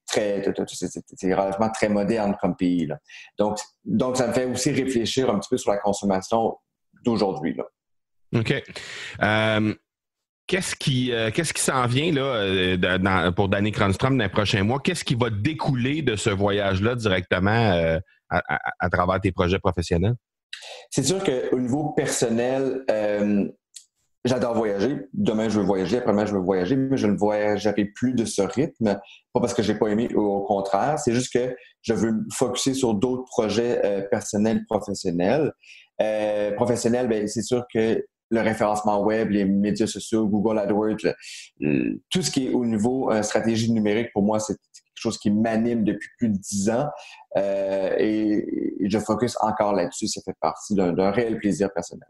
très, 0.07 0.43
c'est 1.15 1.33
relativement 1.33 1.69
très 1.71 1.89
moderne 1.89 2.35
comme 2.41 2.55
pays. 2.55 2.87
Là. 2.87 2.97
Donc, 3.37 3.59
donc, 3.85 4.17
ça 4.17 4.27
me 4.27 4.33
fait 4.33 4.45
aussi 4.45 4.71
réfléchir 4.71 5.29
un 5.29 5.39
petit 5.39 5.49
peu 5.49 5.57
sur 5.57 5.71
la 5.71 5.77
consommation 5.77 6.57
d'aujourd'hui. 7.03 7.55
OK. 8.35 8.63
Euh, 9.21 9.73
qu'est-ce 10.47 10.75
qui, 10.75 11.11
euh, 11.11 11.31
qu'est-ce 11.31 11.53
qui 11.53 11.61
s'en 11.61 11.85
vient 11.85 12.11
là, 12.11 12.21
euh, 12.21 13.31
pour 13.31 13.49
Danny 13.49 13.71
Cronstrom 13.71 14.17
dans 14.17 14.23
les 14.23 14.29
prochains 14.29 14.63
mois? 14.63 14.79
Qu'est-ce 14.79 15.03
qui 15.03 15.15
va 15.15 15.29
découler 15.29 16.01
de 16.01 16.15
ce 16.15 16.29
voyage-là 16.29 16.95
directement 16.95 17.99
à, 18.29 18.89
travers 18.89 19.21
tes 19.21 19.31
projets 19.31 19.59
professionnels? 19.59 20.15
C'est 20.89 21.03
sûr 21.03 21.23
qu'au 21.23 21.59
niveau 21.59 21.91
personnel, 21.91 22.83
J'adore 24.25 24.55
voyager. 24.55 25.07
Demain, 25.13 25.47
je 25.47 25.59
veux 25.59 25.65
voyager. 25.65 25.97
Après-demain, 25.97 26.25
je 26.25 26.33
veux 26.33 26.41
voyager, 26.41 26.75
mais 26.75 26.97
je 26.97 27.07
ne 27.07 27.15
voyagerai 27.15 27.85
plus 27.85 28.13
de 28.13 28.25
ce 28.25 28.41
rythme. 28.41 28.99
Pas 29.33 29.39
parce 29.39 29.53
que 29.53 29.63
j'ai 29.63 29.75
pas 29.75 29.87
aimé, 29.87 30.13
au 30.15 30.41
contraire. 30.41 30.99
C'est 30.99 31.13
juste 31.13 31.31
que 31.31 31.55
je 31.81 31.93
veux 31.93 32.11
me 32.11 32.25
focuser 32.33 32.73
sur 32.73 32.93
d'autres 32.93 33.23
projets 33.25 33.85
euh, 33.85 34.01
personnels, 34.09 34.65
professionnels. 34.65 35.53
Euh, 36.01 36.51
professionnels, 36.55 37.07
ben, 37.07 37.27
c'est 37.27 37.41
sûr 37.41 37.65
que 37.73 38.03
le 38.29 38.41
référencement 38.41 39.01
web, 39.01 39.29
les 39.29 39.45
médias 39.45 39.87
sociaux, 39.87 40.27
Google 40.27 40.59
AdWords, 40.59 41.13
tout 42.09 42.21
ce 42.21 42.31
qui 42.31 42.47
est 42.47 42.53
au 42.53 42.65
niveau 42.65 43.11
euh, 43.11 43.21
stratégie 43.23 43.71
numérique, 43.71 44.11
pour 44.13 44.23
moi, 44.23 44.39
c'est 44.39 44.55
quelque 44.55 44.95
chose 44.95 45.17
qui 45.17 45.31
m'anime 45.31 45.83
depuis 45.83 46.09
plus 46.17 46.29
de 46.29 46.37
dix 46.37 46.69
ans. 46.69 46.87
Euh, 47.37 47.95
et, 47.97 48.83
et, 48.83 48.89
je 48.89 48.99
focus 48.99 49.37
encore 49.39 49.73
là-dessus. 49.73 50.07
Ça 50.07 50.21
fait 50.25 50.35
partie 50.41 50.75
d'un 50.75 51.11
réel 51.11 51.37
plaisir 51.37 51.71
personnel. 51.73 52.07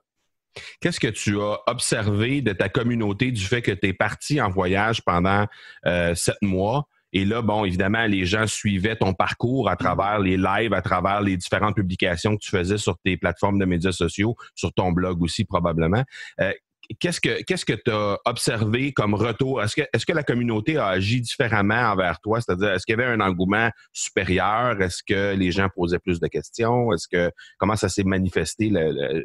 Qu'est-ce 0.82 1.00
que 1.00 1.08
tu 1.08 1.40
as 1.42 1.60
observé 1.68 2.42
de 2.42 2.54
ta 2.54 2.70
communauté 2.70 3.32
du 3.32 3.44
fait 3.44 3.62
que 3.62 3.72
tu 3.72 3.88
es 3.88 3.94
parti 3.94 4.42
en 4.42 4.50
voyage 4.50 5.02
pendant 5.04 5.46
euh, 5.86 6.16
sept 6.16 6.38
mois? 6.42 6.88
Et 7.14 7.26
là, 7.26 7.42
bon, 7.42 7.64
évidemment, 7.66 8.06
les 8.06 8.26
gens 8.26 8.48
suivaient 8.48 8.96
ton 8.96 9.14
parcours 9.14 9.70
à 9.70 9.76
travers 9.76 10.20
les 10.20 10.38
lives, 10.38 10.74
à 10.74 10.82
travers 10.82 11.22
les 11.22 11.38
différentes 11.38 11.76
publications 11.76 12.36
que 12.36 12.42
tu 12.42 12.52
faisais 12.52 12.78
sur 12.78 12.98
tes 13.00 13.18
plateformes 13.18 13.60
de 13.60 13.66
médias 13.66 13.94
sociaux, 13.94 14.36
sur 14.56 14.74
ton 14.74 14.92
blog 14.92 15.22
aussi 15.24 15.46
probablement. 15.46 16.04
Euh, 16.42 16.52
qu'est-ce 17.00 17.22
que 17.22 17.42
qu'est-ce 17.44 17.66
que 17.66 17.74
tu 17.74 17.92
as 17.92 18.18
observé 18.26 18.94
comme 18.94 19.14
retour? 19.14 19.62
Est-ce 19.62 19.76
que, 19.76 19.82
est-ce 19.94 20.06
que 20.06 20.14
la 20.14 20.24
communauté 20.24 20.78
a 20.78 20.88
agi 20.88 21.22
différemment 21.22 21.92
envers 21.92 22.20
toi? 22.20 22.40
C'est-à-dire, 22.42 22.72
est-ce 22.74 22.86
qu'il 22.86 22.98
y 22.98 23.02
avait 23.02 23.12
un 23.12 23.20
engouement 23.20 23.70
supérieur? 23.94 24.82
Est-ce 24.82 25.04
que 25.08 25.36
les 25.36 25.52
gens 25.52 25.70
posaient 25.74 26.00
plus 26.00 26.20
de 26.20 26.28
questions? 26.28 26.94
Est-ce 26.94 27.08
que 27.08 27.32
comment 27.58 27.76
ça 27.76 27.90
s'est 27.90 28.04
manifesté 28.04 28.72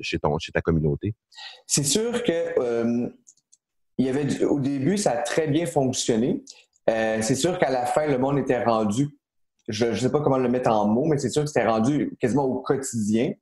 chez 0.02 0.18
ton 0.18 0.38
chez 0.38 0.52
ta 0.52 0.60
communauté? 0.60 1.14
C'est 1.66 1.84
sûr 1.84 2.22
que 2.22 2.58
euh, 2.60 3.08
y 3.98 4.08
avait 4.08 4.44
au 4.44 4.60
début, 4.60 4.96
ça 4.96 5.12
a 5.12 5.16
très 5.22 5.46
bien 5.46 5.66
fonctionné. 5.66 6.42
Euh, 6.90 7.18
c'est 7.22 7.34
sûr 7.34 7.58
qu'à 7.58 7.70
la 7.70 7.86
fin, 7.86 8.06
le 8.06 8.18
monde 8.18 8.38
était 8.38 8.62
rendu, 8.62 9.08
je 9.68 9.86
ne 9.86 9.94
sais 9.94 10.10
pas 10.10 10.20
comment 10.20 10.38
le 10.38 10.48
mettre 10.48 10.70
en 10.70 10.88
mots, 10.88 11.06
mais 11.06 11.18
c'est 11.18 11.30
sûr 11.30 11.42
que 11.42 11.48
c'était 11.48 11.66
rendu 11.66 12.16
quasiment 12.20 12.44
au 12.44 12.60
quotidien. 12.60 13.32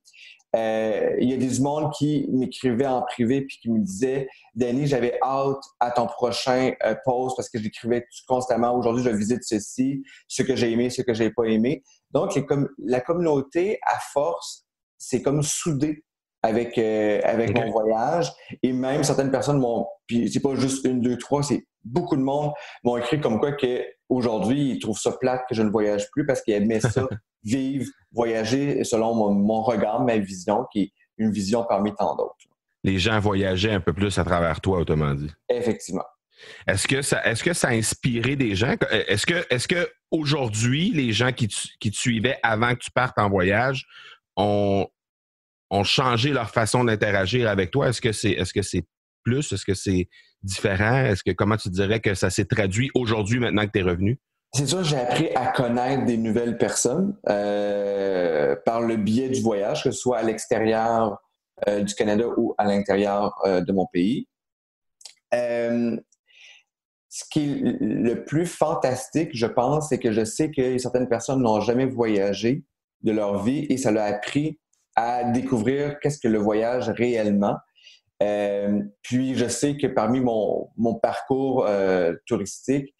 Euh, 0.55 1.15
il 1.19 1.29
y 1.29 1.33
a 1.33 1.37
des 1.37 1.59
monde 1.61 1.91
qui 1.93 2.27
m'écrivaient 2.29 2.87
en 2.87 3.01
privé 3.03 3.41
puis 3.41 3.57
qui 3.61 3.71
me 3.71 3.79
disaient 3.79 4.27
Danny, 4.53 4.85
j'avais 4.85 5.17
hâte 5.23 5.63
à 5.79 5.91
ton 5.91 6.07
prochain 6.07 6.73
euh, 6.83 6.93
post 7.05 7.37
parce 7.37 7.49
que 7.49 7.57
j'écrivais 7.57 8.05
constamment 8.27 8.75
aujourd'hui, 8.75 9.03
je 9.03 9.09
visite 9.09 9.43
ceci, 9.43 10.03
ce 10.27 10.43
que 10.43 10.55
j'ai 10.55 10.71
aimé, 10.71 10.89
ce 10.89 11.03
que 11.03 11.13
j'ai 11.13 11.31
pas 11.31 11.45
aimé. 11.45 11.83
Donc, 12.11 12.37
la 12.79 12.99
communauté, 12.99 13.79
à 13.87 13.97
force, 14.11 14.65
c'est 14.97 15.21
comme 15.21 15.41
soudé 15.41 16.03
avec, 16.43 16.77
euh, 16.77 17.21
avec 17.23 17.55
mon 17.55 17.71
voyage. 17.71 18.31
Et 18.63 18.73
même 18.73 19.03
certaines 19.03 19.31
personnes 19.31 19.59
m'ont. 19.59 19.85
Puis 20.07 20.29
c'est 20.31 20.41
pas 20.41 20.55
juste 20.55 20.85
une, 20.85 21.01
deux, 21.01 21.17
trois, 21.17 21.43
c'est 21.43 21.65
beaucoup 21.83 22.15
de 22.15 22.21
monde 22.21 22.51
m'ont 22.83 22.97
écrit 22.97 23.19
comme 23.19 23.39
quoi 23.39 23.53
que 23.53 23.83
aujourd'hui 24.09 24.71
ils 24.71 24.79
trouvent 24.79 24.99
ça 24.99 25.11
plate 25.13 25.41
que 25.47 25.55
je 25.55 25.61
ne 25.61 25.69
voyage 25.69 26.09
plus 26.11 26.25
parce 26.25 26.41
qu'ils 26.41 26.55
aimaient 26.55 26.79
ça, 26.79 27.07
vivre, 27.43 27.89
voyager 28.11 28.83
selon 28.83 29.15
mon, 29.33 29.61
regard, 29.61 30.03
ma 30.03 30.17
vision, 30.17 30.65
qui 30.71 30.81
est 30.83 30.91
une 31.17 31.31
vision 31.31 31.65
parmi 31.67 31.93
tant 31.95 32.15
d'autres. 32.15 32.35
Les 32.83 32.97
gens 32.97 33.19
voyageaient 33.19 33.73
un 33.73 33.79
peu 33.79 33.93
plus 33.93 34.17
à 34.17 34.23
travers 34.23 34.59
toi, 34.59 34.79
autrement 34.79 35.13
dit. 35.13 35.31
Effectivement. 35.49 36.05
Est-ce 36.65 36.87
que 36.87 37.03
ça, 37.03 37.23
est-ce 37.25 37.43
que 37.43 37.53
ça 37.53 37.67
a 37.67 37.71
inspiré 37.71 38.35
des 38.35 38.55
gens? 38.55 38.75
Est-ce 38.89 39.27
que, 39.27 39.45
est-ce 39.51 39.67
que 39.67 39.87
aujourd'hui, 40.09 40.91
les 40.91 41.11
gens 41.11 41.31
qui, 41.31 41.47
qui 41.79 41.91
te 41.91 41.95
suivaient 41.95 42.39
avant 42.41 42.73
que 42.73 42.79
tu 42.79 42.91
partes 42.91 43.19
en 43.19 43.29
voyage 43.29 43.85
ont, 44.35 44.87
ont 45.69 45.83
changé 45.83 46.31
leur 46.31 46.49
façon 46.49 46.83
d'interagir 46.83 47.47
avec 47.47 47.69
toi? 47.69 47.89
Est-ce 47.89 48.01
que 48.01 48.11
c'est, 48.11 48.31
est-ce 48.31 48.53
que 48.53 48.63
c'est 48.63 48.83
plus? 49.23 49.51
Est-ce 49.51 49.65
que 49.65 49.75
c'est 49.75 50.09
différent? 50.43 51.03
Est-ce 51.05 51.23
que 51.23 51.31
comment 51.31 51.57
tu 51.57 51.69
dirais 51.69 51.99
que 51.99 52.13
ça 52.13 52.29
s'est 52.29 52.45
traduit 52.45 52.89
aujourd'hui 52.95 53.39
maintenant 53.39 53.65
que 53.65 53.71
tu 53.71 53.79
es 53.79 53.83
revenu? 53.83 54.19
C'est 54.53 54.67
sûr, 54.67 54.83
j'ai 54.83 54.97
appris 54.97 55.29
à 55.33 55.47
connaître 55.47 56.05
des 56.05 56.17
nouvelles 56.17 56.57
personnes 56.57 57.17
euh, 57.29 58.55
par 58.65 58.81
le 58.81 58.97
biais 58.97 59.29
du 59.29 59.41
voyage, 59.41 59.83
que 59.83 59.91
ce 59.91 59.99
soit 59.99 60.17
à 60.17 60.23
l'extérieur 60.23 61.21
euh, 61.69 61.81
du 61.81 61.95
Canada 61.95 62.25
ou 62.35 62.53
à 62.57 62.65
l'intérieur 62.65 63.33
euh, 63.45 63.61
de 63.61 63.71
mon 63.71 63.85
pays. 63.93 64.27
ce 65.31 67.23
qui 67.29 67.39
est 67.39 67.61
le 67.79 68.25
plus 68.25 68.45
fantastique, 68.45 69.29
je 69.33 69.47
pense, 69.47 69.89
c'est 69.89 69.99
que 69.99 70.11
je 70.11 70.25
sais 70.25 70.51
que 70.51 70.77
certaines 70.77 71.07
personnes 71.07 71.41
n'ont 71.41 71.61
jamais 71.61 71.85
voyagé 71.85 72.63
de 73.03 73.11
leur 73.11 73.43
vie 73.43 73.65
et 73.69 73.77
ça 73.77 73.91
leur 73.91 74.03
a 74.03 74.07
appris 74.07 74.59
à 74.95 75.23
découvrir 75.31 75.97
qu'est-ce 75.99 76.19
que 76.19 76.27
le 76.27 76.39
voyage 76.39 76.89
réellement. 76.89 77.55
Euh, 78.21 78.81
puis 79.01 79.35
je 79.35 79.47
sais 79.47 79.77
que 79.77 79.87
parmi 79.87 80.19
mon, 80.19 80.69
mon 80.77 80.95
parcours 80.95 81.65
euh, 81.67 82.13
touristique, 82.27 82.93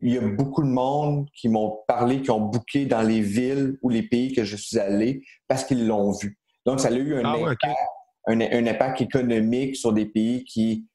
il 0.00 0.14
y 0.14 0.18
a 0.18 0.20
beaucoup 0.20 0.62
de 0.62 0.68
monde 0.68 1.28
qui 1.34 1.48
m'ont 1.48 1.80
parlé, 1.86 2.22
qui 2.22 2.30
ont 2.30 2.40
booké 2.40 2.86
dans 2.86 3.02
les 3.02 3.20
villes 3.20 3.76
ou 3.82 3.90
les 3.90 4.02
pays 4.02 4.32
que 4.32 4.44
je 4.44 4.56
suis 4.56 4.78
allé 4.78 5.22
parce 5.48 5.64
qu'ils 5.64 5.86
l'ont 5.86 6.12
vu. 6.12 6.38
Donc, 6.64 6.80
ça 6.80 6.88
a 6.88 6.92
eu 6.92 7.16
un, 7.16 7.24
ah 7.24 7.36
impact, 7.36 7.64
un, 8.26 8.40
un, 8.40 8.66
impact 8.66 9.00
économique 9.00 9.76
sur 9.76 9.92
des 9.92 10.06
pays 10.06 10.44
qui 10.44 10.86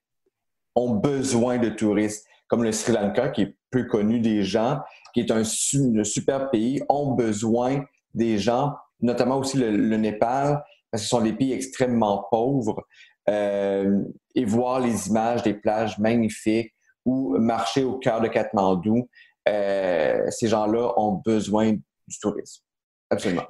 ont 0.76 0.96
besoin 0.96 1.58
de 1.58 1.70
touristes, 1.70 2.26
comme 2.48 2.64
le 2.64 2.72
Sri 2.72 2.94
Lanka, 2.94 3.30
qui 3.30 3.42
est 3.42 3.56
peu 3.70 3.84
connu 3.84 4.20
des 4.20 4.44
gens, 4.44 4.80
qui 5.14 5.20
est 5.20 5.32
un, 5.32 5.42
un 5.42 6.04
super 6.04 6.50
pays, 6.50 6.82
ont 6.90 7.12
besoin 7.12 7.84
des 8.14 8.38
gens, 8.38 8.74
notamment 9.02 9.38
aussi 9.38 9.58
le, 9.58 9.76
le 9.76 9.98
Népal, 9.98 10.64
ce 10.94 11.08
sont 11.08 11.22
des 11.22 11.34
pays 11.34 11.54
extrêmement 11.54 12.26
pauvres, 12.30 12.86
euh, 13.30 14.02
et 14.36 14.44
voir 14.44 14.82
les 14.82 15.08
images 15.08 15.44
des 15.44 15.54
plages 15.54 15.98
magnifiques 15.98 16.74
ou 17.06 17.38
marcher 17.38 17.84
au 17.84 17.98
cœur 17.98 18.20
de 18.20 18.28
Katmandou, 18.28 19.10
euh, 19.48 20.26
ces 20.30 20.48
gens-là 20.48 20.94
ont 20.98 21.22
besoin 21.26 21.72
du 21.72 22.20
tourisme. 22.22 22.64
Absolument. 23.10 23.46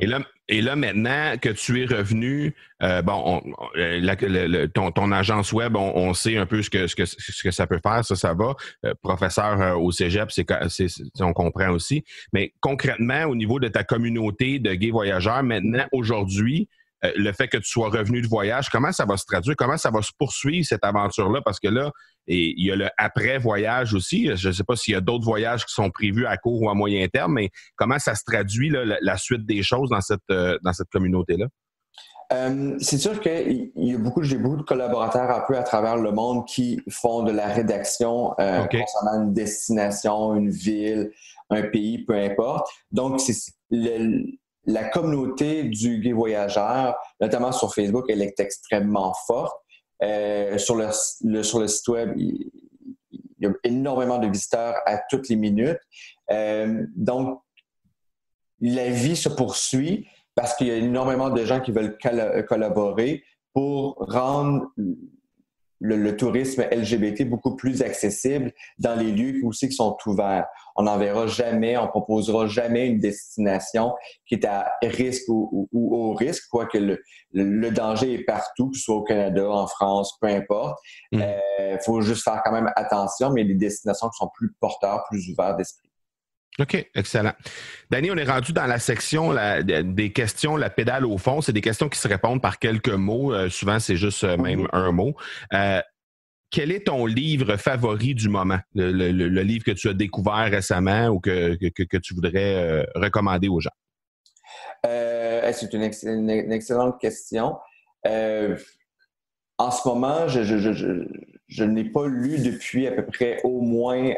Et 0.49 0.61
là, 0.61 0.75
maintenant 0.75 1.37
que 1.41 1.49
tu 1.49 1.81
es 1.81 1.85
revenu, 1.85 2.53
euh, 2.81 3.01
bon, 3.01 3.41
ton, 4.73 5.11
agence 5.11 5.53
web, 5.53 5.77
on, 5.77 6.13
sait 6.13 6.35
un 6.35 6.45
peu 6.45 6.61
ce 6.61 6.69
que, 6.69 6.85
ce, 6.85 6.95
que, 6.95 7.05
ce 7.05 7.43
que 7.43 7.51
ça 7.51 7.65
peut 7.65 7.79
faire, 7.81 8.03
ça, 8.03 8.15
ça 8.15 8.33
va. 8.33 8.55
professeur 9.01 9.81
au 9.81 9.91
cégep, 9.91 10.31
c'est, 10.31 10.45
on 11.21 11.31
comprend 11.31 11.69
aussi. 11.69 12.03
Mais 12.33 12.53
concrètement, 12.59 13.23
au 13.23 13.35
niveau 13.35 13.59
de 13.59 13.69
ta 13.69 13.85
communauté 13.85 14.59
de 14.59 14.73
gays 14.73 14.91
voyageurs, 14.91 15.43
maintenant, 15.43 15.85
aujourd'hui, 15.93 16.67
euh, 17.03 17.11
le 17.15 17.31
fait 17.33 17.47
que 17.47 17.57
tu 17.57 17.69
sois 17.69 17.89
revenu 17.89 18.21
de 18.21 18.27
voyage, 18.27 18.69
comment 18.69 18.91
ça 18.91 19.05
va 19.05 19.17
se 19.17 19.25
traduire? 19.25 19.55
Comment 19.57 19.77
ça 19.77 19.91
va 19.91 20.01
se 20.01 20.11
poursuivre 20.17 20.65
cette 20.65 20.85
aventure-là? 20.85 21.41
Parce 21.43 21.59
que 21.59 21.67
là, 21.67 21.91
il 22.27 22.63
y 22.63 22.71
a 22.71 22.75
le 22.75 22.89
après-voyage 22.97 23.93
aussi. 23.93 24.29
Je 24.35 24.47
ne 24.47 24.53
sais 24.53 24.63
pas 24.63 24.75
s'il 24.75 24.93
y 24.93 24.97
a 24.97 25.01
d'autres 25.01 25.25
voyages 25.25 25.65
qui 25.65 25.73
sont 25.73 25.89
prévus 25.89 26.25
à 26.25 26.37
court 26.37 26.61
ou 26.61 26.69
à 26.69 26.73
moyen 26.73 27.05
terme, 27.07 27.33
mais 27.33 27.49
comment 27.75 27.99
ça 27.99 28.15
se 28.15 28.23
traduit, 28.25 28.69
la, 28.69 29.17
suite 29.17 29.45
des 29.45 29.63
choses 29.63 29.89
dans 29.89 30.01
cette, 30.01 30.19
euh, 30.31 30.57
dans 30.63 30.73
cette 30.73 30.89
communauté-là? 30.89 31.47
Euh, 32.31 32.77
c'est 32.79 32.97
sûr 32.97 33.19
qu'il 33.19 33.71
y 33.75 33.93
a 33.93 33.97
beaucoup, 33.97 34.23
j'ai 34.23 34.37
beaucoup 34.37 34.57
de 34.57 34.63
collaborateurs 34.63 35.29
un 35.29 35.43
peu 35.45 35.57
à 35.57 35.63
travers 35.63 35.97
le 35.97 36.11
monde 36.11 36.47
qui 36.47 36.81
font 36.89 37.23
de 37.23 37.31
la 37.31 37.47
rédaction 37.47 38.29
concernant 38.37 39.23
une 39.25 39.33
destination, 39.33 40.33
une 40.35 40.49
ville, 40.49 41.11
un 41.49 41.63
pays, 41.63 42.05
peu 42.05 42.15
importe. 42.15 42.67
Donc, 42.91 43.19
c'est 43.19 43.35
le, 43.69 44.23
la 44.65 44.85
communauté 44.85 45.63
du 45.63 45.99
gay 45.99 46.13
voyageur, 46.13 46.95
notamment 47.19 47.51
sur 47.51 47.73
Facebook, 47.73 48.05
elle 48.09 48.21
est 48.21 48.39
extrêmement 48.39 49.13
forte. 49.27 49.55
Euh, 50.01 50.57
sur, 50.57 50.75
le, 50.75 51.43
sur 51.43 51.59
le 51.59 51.67
site 51.67 51.87
web, 51.87 52.13
il, 52.17 52.49
y 53.39 53.45
a 53.45 53.51
énormément 53.63 54.19
de 54.19 54.27
visiteurs 54.27 54.75
à 54.85 54.97
toutes 55.09 55.29
les 55.29 55.35
minutes. 55.35 55.79
Euh, 56.31 56.85
donc, 56.95 57.41
la 58.59 58.89
vie 58.89 59.15
se 59.15 59.29
poursuit 59.29 60.07
parce 60.35 60.55
qu'il 60.55 60.67
y 60.67 60.71
a 60.71 60.75
énormément 60.75 61.29
de 61.29 61.43
gens 61.43 61.59
qui 61.59 61.71
veulent 61.71 61.97
collaborer 62.47 63.23
pour 63.53 63.95
rendre 63.99 64.67
le, 65.83 66.15
tourisme 66.15 66.63
LGBT 66.71 67.27
beaucoup 67.27 67.55
plus 67.55 67.81
accessible 67.81 68.53
dans 68.79 68.95
les 68.95 69.11
lieux 69.11 69.41
aussi 69.43 69.67
qui 69.67 69.75
sont 69.75 69.97
ouverts. 70.05 70.47
On 70.75 70.83
n'enverra 70.83 71.27
jamais, 71.27 71.77
on 71.77 71.87
proposera 71.87 72.47
jamais 72.47 72.87
une 72.87 72.99
destination 72.99 73.93
qui 74.25 74.35
est 74.35 74.45
à 74.45 74.71
risque 74.81 75.27
ou, 75.27 75.67
au 75.73 76.13
risque, 76.13 76.43
quoique 76.49 76.77
le, 76.77 77.01
le, 77.33 77.69
danger 77.69 78.13
est 78.13 78.23
partout, 78.23 78.69
que 78.69 78.77
ce 78.77 78.83
soit 78.83 78.95
au 78.95 79.03
Canada, 79.03 79.49
en 79.49 79.67
France, 79.67 80.17
peu 80.21 80.27
importe. 80.27 80.79
Il 81.11 81.19
mm. 81.19 81.21
euh, 81.21 81.77
faut 81.85 82.01
juste 82.01 82.23
faire 82.23 82.41
quand 82.45 82.53
même 82.53 82.71
attention, 82.75 83.31
mais 83.31 83.43
des 83.43 83.55
destinations 83.55 84.07
qui 84.09 84.17
sont 84.17 84.29
plus 84.33 84.53
porteurs, 84.59 85.03
plus 85.09 85.29
ouverts 85.29 85.57
d'esprit. 85.57 85.82
OK, 86.59 86.87
excellent. 86.93 87.33
Danny, 87.89 88.11
on 88.11 88.15
est 88.15 88.29
rendu 88.29 88.53
dans 88.53 88.67
la 88.67 88.77
section 88.77 89.35
des 89.63 90.11
questions, 90.11 90.55
la 90.55 90.69
pédale 90.69 91.05
au 91.05 91.17
fond. 91.17 91.41
C'est 91.41 91.51
des 91.51 91.61
questions 91.61 91.89
qui 91.89 91.97
se 91.97 92.07
répondent 92.07 92.41
par 92.41 92.59
quelques 92.59 92.89
mots. 92.89 93.33
Euh, 93.33 93.49
souvent, 93.49 93.79
c'est 93.79 93.95
juste 93.95 94.23
euh, 94.23 94.37
même 94.37 94.67
un 94.71 94.91
mot. 94.91 95.15
Euh, 95.53 95.81
quel 96.51 96.71
est 96.71 96.85
ton 96.85 97.07
livre 97.07 97.57
favori 97.57 98.13
du 98.13 98.29
moment? 98.29 98.59
Le, 98.75 99.25
livre 99.41 99.65
que 99.65 99.71
tu 99.71 99.89
as 99.89 99.93
découvert 99.93 100.51
récemment 100.51 101.07
ou 101.07 101.19
que, 101.19 101.55
tu 101.97 102.13
voudrais 102.13 102.85
recommander 102.93 103.47
aux 103.47 103.59
gens? 103.59 103.71
c'est 104.83 105.73
une, 105.73 105.81
excellente 106.51 107.01
question. 107.01 107.57
en 108.05 109.71
ce 109.71 109.87
moment, 109.87 110.27
je, 110.27 110.43
je 110.43 111.63
n'ai 111.63 111.85
pas 111.85 112.05
lu 112.05 112.37
depuis 112.37 112.85
à 112.85 112.91
peu 112.91 113.03
près 113.03 113.39
au 113.43 113.61
moins 113.61 114.13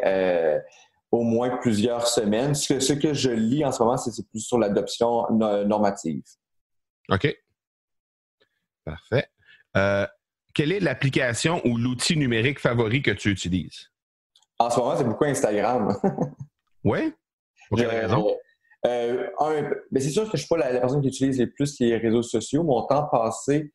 au 1.16 1.24
moins 1.24 1.58
plusieurs 1.58 2.08
semaines. 2.08 2.54
Ce 2.56 2.74
que, 2.74 2.80
ce 2.80 2.94
que 2.94 3.14
je 3.14 3.32
lis 3.32 3.64
en 3.64 3.72
ce 3.72 3.82
moment, 3.82 3.98
c'est 3.98 4.28
plus 4.28 4.42
sur 4.42 4.60
l'adoption 4.60 5.30
normative. 5.32 6.24
OK. 7.10 7.36
Parfait. 8.84 9.28
Euh, 9.78 10.06
quelle 10.54 10.72
est 10.72 10.80
l'application 10.80 11.62
ou 11.66 11.78
l'outil 11.78 12.18
numérique 12.18 12.60
favori 12.60 13.02
que 13.02 13.12
tu 13.12 13.30
utilises? 13.30 13.90
En 14.60 14.70
ce 14.70 14.80
moment, 14.80 14.96
c'est 14.98 15.04
beaucoup 15.04 15.26
Instagram. 15.26 15.96
oui? 16.84 17.14
Pour 17.70 17.78
quelle 17.78 17.88
raison? 17.88 18.28
Euh, 18.86 19.28
ben, 19.92 20.02
c'est 20.02 20.10
sûr 20.10 20.24
que 20.24 20.30
je 20.30 20.34
ne 20.34 20.38
suis 20.38 20.48
pas 20.48 20.58
la, 20.58 20.80
personne 20.80 21.02
qui 21.02 21.08
utilise 21.08 21.40
les 21.40 21.48
plus 21.48 21.80
les 21.80 21.98
réseaux 21.98 22.22
sociaux. 22.22 22.64
Mon 22.64 22.86
temps 22.86 23.08
passé, 23.12 23.74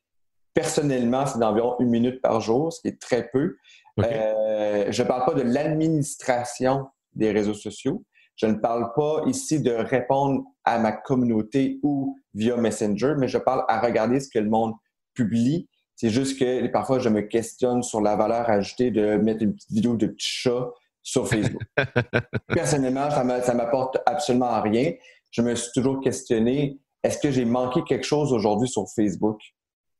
personnellement, 0.54 1.26
c'est 1.26 1.38
d'environ 1.38 1.76
une 1.80 1.88
minute 1.88 2.22
par 2.22 2.40
jour, 2.40 2.72
ce 2.72 2.80
qui 2.80 2.88
est 2.88 3.00
très 3.00 3.28
peu. 3.28 3.56
Euh, 3.98 4.86
je 4.90 5.02
ne 5.02 5.08
parle 5.08 5.24
pas 5.26 5.34
de 5.34 5.42
l'administration 5.42 6.86
des 7.20 7.30
réseaux 7.30 7.54
sociaux. 7.54 8.04
Je 8.36 8.46
ne 8.46 8.54
parle 8.54 8.92
pas 8.96 9.22
ici 9.26 9.60
de 9.60 9.70
répondre 9.70 10.42
à 10.64 10.78
ma 10.78 10.92
communauté 10.92 11.78
ou 11.82 12.18
via 12.34 12.56
Messenger, 12.56 13.14
mais 13.18 13.28
je 13.28 13.38
parle 13.38 13.64
à 13.68 13.80
regarder 13.80 14.18
ce 14.18 14.28
que 14.28 14.38
le 14.38 14.48
monde 14.48 14.72
publie. 15.14 15.68
C'est 15.94 16.08
juste 16.08 16.38
que 16.38 16.66
parfois, 16.68 16.98
je 16.98 17.10
me 17.10 17.20
questionne 17.20 17.82
sur 17.82 18.00
la 18.00 18.16
valeur 18.16 18.48
ajoutée 18.48 18.90
de 18.90 19.16
mettre 19.16 19.42
une 19.42 19.54
petite 19.54 19.70
vidéo 19.70 19.96
de 19.96 20.06
petit 20.06 20.26
chat 20.26 20.70
sur 21.02 21.28
Facebook. 21.28 21.62
Personnellement, 22.48 23.10
ça 23.10 23.22
ne 23.22 23.56
m'apporte 23.58 23.98
absolument 24.06 24.62
rien. 24.62 24.94
Je 25.30 25.42
me 25.42 25.54
suis 25.54 25.70
toujours 25.74 26.00
questionné, 26.00 26.78
est-ce 27.02 27.18
que 27.18 27.30
j'ai 27.30 27.44
manqué 27.44 27.82
quelque 27.86 28.06
chose 28.06 28.32
aujourd'hui 28.32 28.68
sur 28.68 28.84
Facebook? 28.94 29.38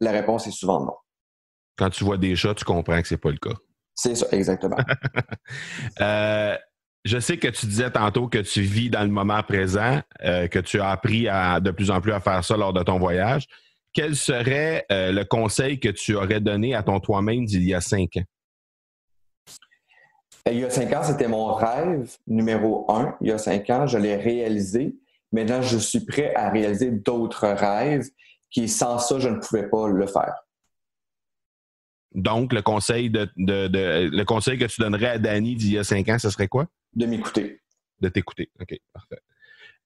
La 0.00 0.12
réponse 0.12 0.46
est 0.46 0.52
souvent 0.52 0.80
non. 0.80 0.94
Quand 1.76 1.90
tu 1.90 2.04
vois 2.04 2.16
des 2.16 2.34
chats, 2.36 2.54
tu 2.54 2.64
comprends 2.64 3.00
que 3.02 3.08
ce 3.08 3.14
n'est 3.14 3.18
pas 3.18 3.30
le 3.30 3.38
cas. 3.38 3.54
C'est 3.94 4.14
ça, 4.14 4.26
exactement. 4.32 4.78
euh, 6.00 6.56
je 7.04 7.18
sais 7.18 7.38
que 7.38 7.48
tu 7.48 7.66
disais 7.66 7.90
tantôt 7.90 8.28
que 8.28 8.38
tu 8.38 8.60
vis 8.60 8.90
dans 8.90 9.02
le 9.02 9.08
moment 9.08 9.42
présent, 9.42 10.00
euh, 10.22 10.48
que 10.48 10.58
tu 10.58 10.80
as 10.80 10.90
appris 10.90 11.28
à, 11.28 11.60
de 11.60 11.70
plus 11.70 11.90
en 11.90 12.00
plus 12.00 12.12
à 12.12 12.20
faire 12.20 12.44
ça 12.44 12.56
lors 12.56 12.72
de 12.72 12.82
ton 12.82 12.98
voyage. 12.98 13.46
Quel 13.92 14.14
serait 14.14 14.84
euh, 14.92 15.10
le 15.10 15.24
conseil 15.24 15.80
que 15.80 15.88
tu 15.88 16.14
aurais 16.14 16.40
donné 16.40 16.74
à 16.74 16.82
ton 16.82 17.00
toi-même 17.00 17.44
d'il 17.44 17.64
y 17.64 17.74
a 17.74 17.80
cinq 17.80 18.18
ans? 18.18 18.24
Il 20.46 20.58
y 20.58 20.64
a 20.64 20.70
cinq 20.70 20.92
ans, 20.92 21.02
c'était 21.02 21.28
mon 21.28 21.54
rêve 21.54 22.16
numéro 22.26 22.90
un. 22.90 23.16
Il 23.20 23.28
y 23.28 23.32
a 23.32 23.38
cinq 23.38 23.68
ans, 23.70 23.86
je 23.86 23.98
l'ai 23.98 24.16
réalisé. 24.16 24.94
Maintenant, 25.32 25.62
je 25.62 25.78
suis 25.78 26.04
prêt 26.04 26.34
à 26.34 26.50
réaliser 26.50 26.90
d'autres 26.90 27.46
rêves 27.48 28.06
qui, 28.50 28.68
sans 28.68 28.98
ça, 28.98 29.18
je 29.18 29.28
ne 29.28 29.38
pouvais 29.38 29.68
pas 29.68 29.88
le 29.88 30.06
faire. 30.06 30.34
Donc, 32.14 32.52
le 32.52 32.62
conseil, 32.62 33.10
de, 33.10 33.28
le 33.36 34.24
conseil 34.24 34.58
que 34.58 34.64
tu 34.64 34.80
donnerais 34.80 35.10
à 35.10 35.18
Danny 35.18 35.54
d'il 35.54 35.72
y 35.72 35.78
a 35.78 35.84
cinq 35.84 36.08
ans, 36.08 36.18
ce 36.18 36.30
serait 36.30 36.48
quoi? 36.48 36.66
De 36.94 37.06
m'écouter. 37.06 37.60
De 38.00 38.08
t'écouter. 38.08 38.50
OK, 38.60 38.76
parfait. 38.92 39.20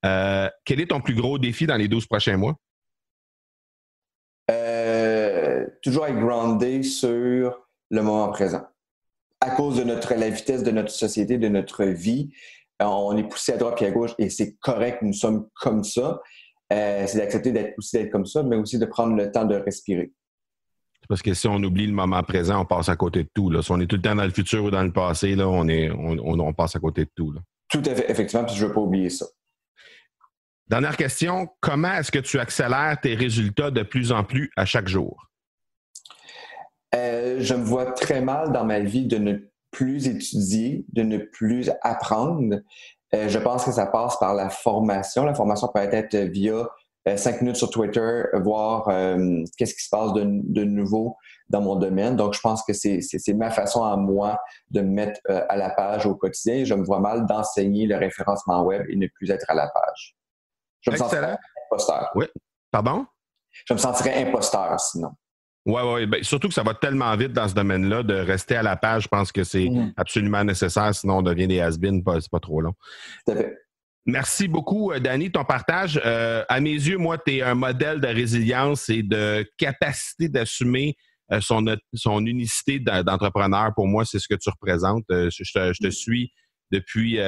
Euh, 0.04 0.48
quel 0.64 0.80
est 0.80 0.86
ton 0.86 1.00
plus 1.00 1.14
gros 1.14 1.38
défi 1.38 1.66
dans 1.66 1.76
les 1.76 1.88
12 1.88 2.06
prochains 2.06 2.36
mois? 2.36 2.56
Euh, 4.50 5.66
toujours 5.82 6.06
être 6.06 6.18
groundé 6.18 6.82
sur 6.82 7.66
le 7.90 8.02
moment 8.02 8.28
présent. 8.28 8.66
À 9.40 9.50
cause 9.50 9.76
de 9.76 9.84
notre, 9.84 10.14
la 10.14 10.30
vitesse 10.30 10.62
de 10.62 10.70
notre 10.70 10.90
société, 10.90 11.38
de 11.38 11.48
notre 11.48 11.84
vie, 11.84 12.30
on 12.80 13.16
est 13.16 13.28
poussé 13.28 13.52
à 13.52 13.56
droite 13.56 13.80
et 13.82 13.86
à 13.86 13.90
gauche 13.90 14.12
et 14.18 14.30
c'est 14.30 14.56
correct, 14.56 15.02
nous 15.02 15.12
sommes 15.12 15.48
comme 15.54 15.84
ça. 15.84 16.20
Euh, 16.72 17.06
c'est 17.06 17.18
d'accepter 17.18 17.52
d'être 17.52 17.74
aussi 17.78 17.96
d'être 17.96 18.10
comme 18.10 18.26
ça, 18.26 18.42
mais 18.42 18.56
aussi 18.56 18.78
de 18.78 18.86
prendre 18.86 19.14
le 19.14 19.30
temps 19.30 19.44
de 19.44 19.54
respirer. 19.54 20.12
Parce 21.08 21.22
que 21.22 21.34
si 21.34 21.46
on 21.48 21.56
oublie 21.56 21.86
le 21.86 21.92
moment 21.92 22.22
présent, 22.22 22.60
on 22.60 22.64
passe 22.64 22.88
à 22.88 22.96
côté 22.96 23.24
de 23.24 23.28
tout. 23.34 23.50
Là. 23.50 23.62
Si 23.62 23.70
on 23.70 23.80
est 23.80 23.86
tout 23.86 23.96
le 23.96 24.02
temps 24.02 24.14
dans 24.14 24.24
le 24.24 24.30
futur 24.30 24.64
ou 24.64 24.70
dans 24.70 24.82
le 24.82 24.92
passé, 24.92 25.34
là, 25.34 25.48
on, 25.48 25.68
est, 25.68 25.90
on, 25.90 26.52
passe 26.52 26.76
à 26.76 26.80
côté 26.80 27.04
de 27.04 27.10
tout. 27.14 27.32
Là. 27.32 27.40
Tout 27.68 27.82
à 27.86 27.94
fait, 27.94 28.10
effectivement, 28.10 28.44
puis 28.44 28.54
je 28.54 28.62
ne 28.62 28.68
veux 28.68 28.74
pas 28.74 28.80
oublier 28.80 29.10
ça. 29.10 29.26
Dernière 30.68 30.96
question, 30.96 31.48
comment 31.60 31.92
est-ce 31.92 32.10
que 32.10 32.18
tu 32.18 32.38
accélères 32.38 32.98
tes 33.02 33.14
résultats 33.14 33.70
de 33.70 33.82
plus 33.82 34.12
en 34.12 34.24
plus 34.24 34.50
à 34.56 34.64
chaque 34.64 34.88
jour? 34.88 35.28
Euh, 36.94 37.36
je 37.40 37.54
me 37.54 37.64
vois 37.64 37.92
très 37.92 38.20
mal 38.20 38.52
dans 38.52 38.64
ma 38.64 38.80
vie 38.80 39.06
de 39.06 39.18
ne 39.18 39.34
plus 39.70 40.06
étudier, 40.06 40.86
de 40.92 41.02
ne 41.02 41.18
plus 41.18 41.70
apprendre. 41.82 42.60
Euh, 43.14 43.28
je 43.28 43.38
pense 43.38 43.64
que 43.64 43.72
ça 43.72 43.86
passe 43.86 44.18
par 44.18 44.34
la 44.34 44.48
formation. 44.48 45.24
La 45.24 45.34
formation 45.34 45.68
peut 45.68 45.80
être 45.80 46.16
via 46.16 46.68
cinq 47.16 47.40
minutes 47.42 47.56
sur 47.56 47.70
Twitter, 47.70 48.24
voir 48.34 48.88
euh, 48.88 49.42
qu'est-ce 49.56 49.74
qui 49.74 49.84
se 49.84 49.90
passe 49.90 50.12
de, 50.14 50.64
nouveau 50.64 51.16
dans 51.50 51.60
mon 51.60 51.76
domaine. 51.76 52.16
Donc, 52.16 52.34
je 52.34 52.40
pense 52.40 52.62
que 52.62 52.72
c'est 52.72 53.34
ma 53.34 53.50
façon 53.50 53.84
à 53.84 53.96
moi 53.96 54.38
de 54.70 54.80
me 54.80 54.90
mettre 54.90 55.20
à 55.28 55.56
la 55.56 55.70
page 55.70 56.06
au 56.06 56.14
quotidien. 56.14 56.64
Je 56.64 56.74
me 56.74 56.84
vois 56.84 57.00
mal 57.00 57.26
d'enseigner 57.26 57.86
le 57.86 57.96
référencement 57.96 58.62
web 58.62 58.82
et 58.88 58.96
ne 58.96 59.06
plus 59.06 59.30
être 59.30 59.44
à 59.48 59.54
la 59.54 59.68
page. 59.68 60.16
Je 60.80 60.90
me 60.90 60.96
sentirais 60.96 61.36
imposteur. 61.66 62.10
Oui. 62.14 62.26
Pardon? 62.70 63.06
Je 63.66 63.74
me 63.74 63.78
sentirais 63.78 64.26
imposteur 64.26 64.78
sinon. 64.80 65.10
Oui, 65.66 65.80
oui. 65.82 66.06
Ben, 66.06 66.22
surtout 66.22 66.48
que 66.48 66.54
ça 66.54 66.62
va 66.62 66.74
tellement 66.74 67.16
vite 67.16 67.32
dans 67.32 67.48
ce 67.48 67.54
domaine-là 67.54 68.02
de 68.02 68.14
rester 68.14 68.56
à 68.56 68.62
la 68.62 68.76
page. 68.76 69.04
Je 69.04 69.08
pense 69.08 69.32
que 69.32 69.44
c'est 69.44 69.68
mm. 69.70 69.94
absolument 69.96 70.44
nécessaire, 70.44 70.94
sinon 70.94 71.18
on 71.18 71.22
devient 71.22 71.46
des 71.46 71.60
has-been, 71.60 72.02
c'est 72.20 72.30
pas 72.30 72.40
trop 72.40 72.60
long. 72.60 72.74
Merci 74.06 74.48
beaucoup, 74.48 74.92
euh, 74.92 75.00
Danny, 75.00 75.30
ton 75.30 75.44
partage. 75.44 76.00
Euh, 76.04 76.44
à 76.48 76.60
mes 76.60 76.72
yeux, 76.72 76.98
moi, 76.98 77.16
tu 77.16 77.36
es 77.36 77.42
un 77.42 77.54
modèle 77.54 78.00
de 78.00 78.06
résilience 78.06 78.90
et 78.90 79.02
de 79.02 79.48
capacité 79.56 80.28
d'assumer 80.28 80.94
euh, 81.32 81.40
son, 81.40 81.64
son 81.94 82.26
unicité 82.26 82.80
d'entrepreneur. 82.80 83.72
Pour 83.74 83.86
moi, 83.86 84.04
c'est 84.04 84.18
ce 84.18 84.28
que 84.28 84.34
tu 84.34 84.50
représentes. 84.50 85.04
je, 85.08 85.52
te, 85.52 85.72
je, 85.72 85.78
te, 85.80 85.86
mm. 85.86 85.90
suis 85.90 86.32
depuis 86.70 87.18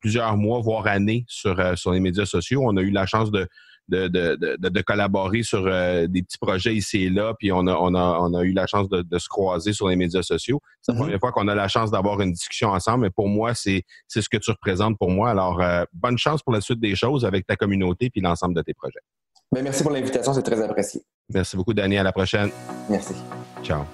plusieurs 0.00 0.36
mois, 0.36 0.60
voire 0.60 0.86
années 0.86 1.24
sur, 1.26 1.76
sur 1.76 1.92
les 1.92 2.00
médias 2.00 2.24
sociaux. 2.24 2.62
On 2.64 2.76
a 2.76 2.82
eu 2.82 2.90
la 2.90 3.04
chance 3.04 3.32
de, 3.32 3.48
de, 3.92 4.08
de, 4.08 4.68
de, 4.68 4.80
collaborer 4.82 5.42
sur 5.42 5.66
euh, 5.66 6.06
des 6.06 6.22
petits 6.22 6.38
projets 6.38 6.74
ici 6.74 7.04
et 7.04 7.10
là, 7.10 7.34
puis 7.38 7.52
on 7.52 7.66
a, 7.66 7.74
on 7.74 7.94
a, 7.94 8.18
on 8.20 8.34
a 8.34 8.42
eu 8.42 8.52
la 8.52 8.66
chance 8.66 8.88
de, 8.88 9.18
se 9.18 9.28
croiser 9.28 9.72
sur 9.72 9.88
les 9.88 9.96
médias 9.96 10.22
sociaux. 10.22 10.60
C'est 10.80 10.92
la 10.92 10.96
mm-hmm. 10.96 11.00
première 11.00 11.20
fois 11.20 11.32
qu'on 11.32 11.48
a 11.48 11.54
la 11.54 11.68
chance 11.68 11.90
d'avoir 11.90 12.20
une 12.20 12.32
discussion 12.32 12.70
ensemble, 12.70 13.04
mais 13.04 13.10
pour 13.10 13.28
moi, 13.28 13.54
c'est 13.54 13.84
ce 14.08 14.28
que 14.28 14.38
tu 14.38 14.50
représentes 14.50 14.98
pour 14.98 15.10
moi. 15.10 15.30
Alors, 15.30 15.60
euh, 15.60 15.84
bonne 15.92 16.18
chance 16.18 16.42
pour 16.42 16.52
la 16.52 16.60
suite 16.60 16.80
des 16.80 16.94
choses 16.94 17.24
avec 17.24 17.46
ta 17.46 17.56
communauté 17.56 18.10
puis 18.10 18.20
l'ensemble 18.20 18.54
de 18.54 18.62
tes 18.62 18.74
projets. 18.74 19.00
Ben, 19.52 19.62
merci 19.62 19.82
pour 19.82 19.92
l'invitation, 19.92 20.32
c'est 20.32 20.42
très 20.42 20.60
apprécié. 20.62 21.02
Merci 21.28 21.56
beaucoup, 21.56 21.74
Danny. 21.74 21.98
À 21.98 22.02
la 22.02 22.12
prochaine. 22.12 22.50
Merci. 22.88 23.14
Ciao. 23.62 23.84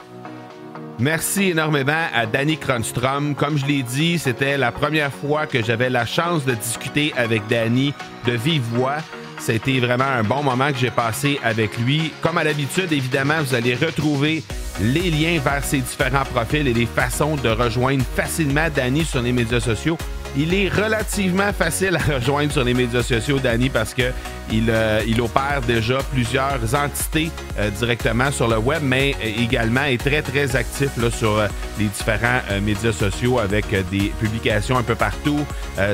Merci 1.01 1.51
énormément 1.51 2.07
à 2.13 2.27
Danny 2.27 2.57
Kronstrom. 2.57 3.37
Comme 3.37 3.57
je 3.57 3.67
l'ai 3.67 3.85
dit, 3.85 4.19
c'était 4.19 4.57
la 4.57 4.73
première 4.73 5.13
fois 5.13 5.47
que 5.47 5.63
j'avais 5.63 5.91
la 5.91 6.05
chance 6.05 6.45
de 6.45 6.55
discuter 6.55 7.13
avec 7.17 7.47
Danny 7.49 7.95
de 8.27 8.33
vive 8.33 8.63
voix. 8.63 8.97
C'était 9.39 9.79
vraiment 9.81 10.05
un 10.05 10.23
bon 10.23 10.43
moment 10.43 10.71
que 10.73 10.79
j'ai 10.79 10.91
passé 10.91 11.41
avec 11.43 11.79
lui. 11.79 12.13
Comme 12.21 12.39
à 12.39 12.45
l'habitude, 12.45 12.93
évidemment, 12.93 13.41
vous 13.41 13.55
allez 13.55 13.75
retrouver 13.75 14.43
les 14.81 15.11
liens 15.11 15.41
vers 15.41 15.65
ses 15.65 15.79
différents 15.79 16.25
profils 16.25 16.67
et 16.67 16.75
les 16.75 16.87
façons 16.87 17.37
de 17.37 17.49
rejoindre 17.49 18.05
facilement 18.17 18.69
Danny 18.75 19.05
sur 19.05 19.23
les 19.23 19.33
médias 19.33 19.61
sociaux. 19.61 19.99
Il 20.37 20.55
est 20.55 20.69
relativement 20.69 21.53
facile 21.53 21.97
à 21.97 22.15
rejoindre 22.15 22.53
sur 22.53 22.65
les 22.65 22.75
médias 22.75 23.03
sociaux, 23.03 23.39
Danny, 23.39 23.71
parce 23.71 23.95
que 23.95 24.13
il, 24.51 24.71
euh, 24.71 25.03
il 25.07 25.21
opère 25.21 25.61
déjà 25.67 25.99
plusieurs 26.11 26.75
entités 26.75 27.31
euh, 27.59 27.71
directement 27.71 28.31
sur 28.31 28.49
le 28.49 28.57
web, 28.57 28.83
mais 28.83 29.15
également 29.23 29.85
est 29.85 29.99
très, 29.99 30.23
très 30.23 30.57
actif 30.57 30.91
là, 30.97 31.11
sur 31.11 31.39
euh, 31.39 31.49
les 31.79 31.87
différents 31.87 32.41
médias 32.63 32.93
sociaux 32.93 33.39
avec 33.39 33.67
des 33.91 34.13
publications 34.21 34.79
un 34.79 34.83
peu 34.83 34.95
partout. 34.95 35.45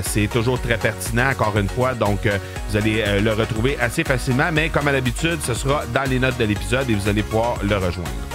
C'est 0.03 0.29
toujours 0.29 0.61
très 0.61 0.79
pertinent, 0.79 1.31
encore 1.31 1.59
une 1.59 1.69
fois, 1.69 1.95
donc 1.95 2.21
vous 2.71 2.77
allez 2.77 3.21
le 3.21 3.33
retrouver 3.33 3.77
assez 3.81 4.03
facilement, 4.03 4.51
mais 4.53 4.71
comme 4.71 4.89
à 4.89 4.93
l'habitude, 4.93 5.39
ce 5.43 5.53
sera 5.53 5.85
dans 5.93 6.09
les 6.09 6.19
notes 6.19 6.39
de 6.39 6.45
l'épisode 6.45 6.89
et 6.89 6.95
vous 6.95 7.09
allez 7.09 7.23
pouvoir 7.23 7.59
le 7.63 7.77
rejoindre. 7.77 8.34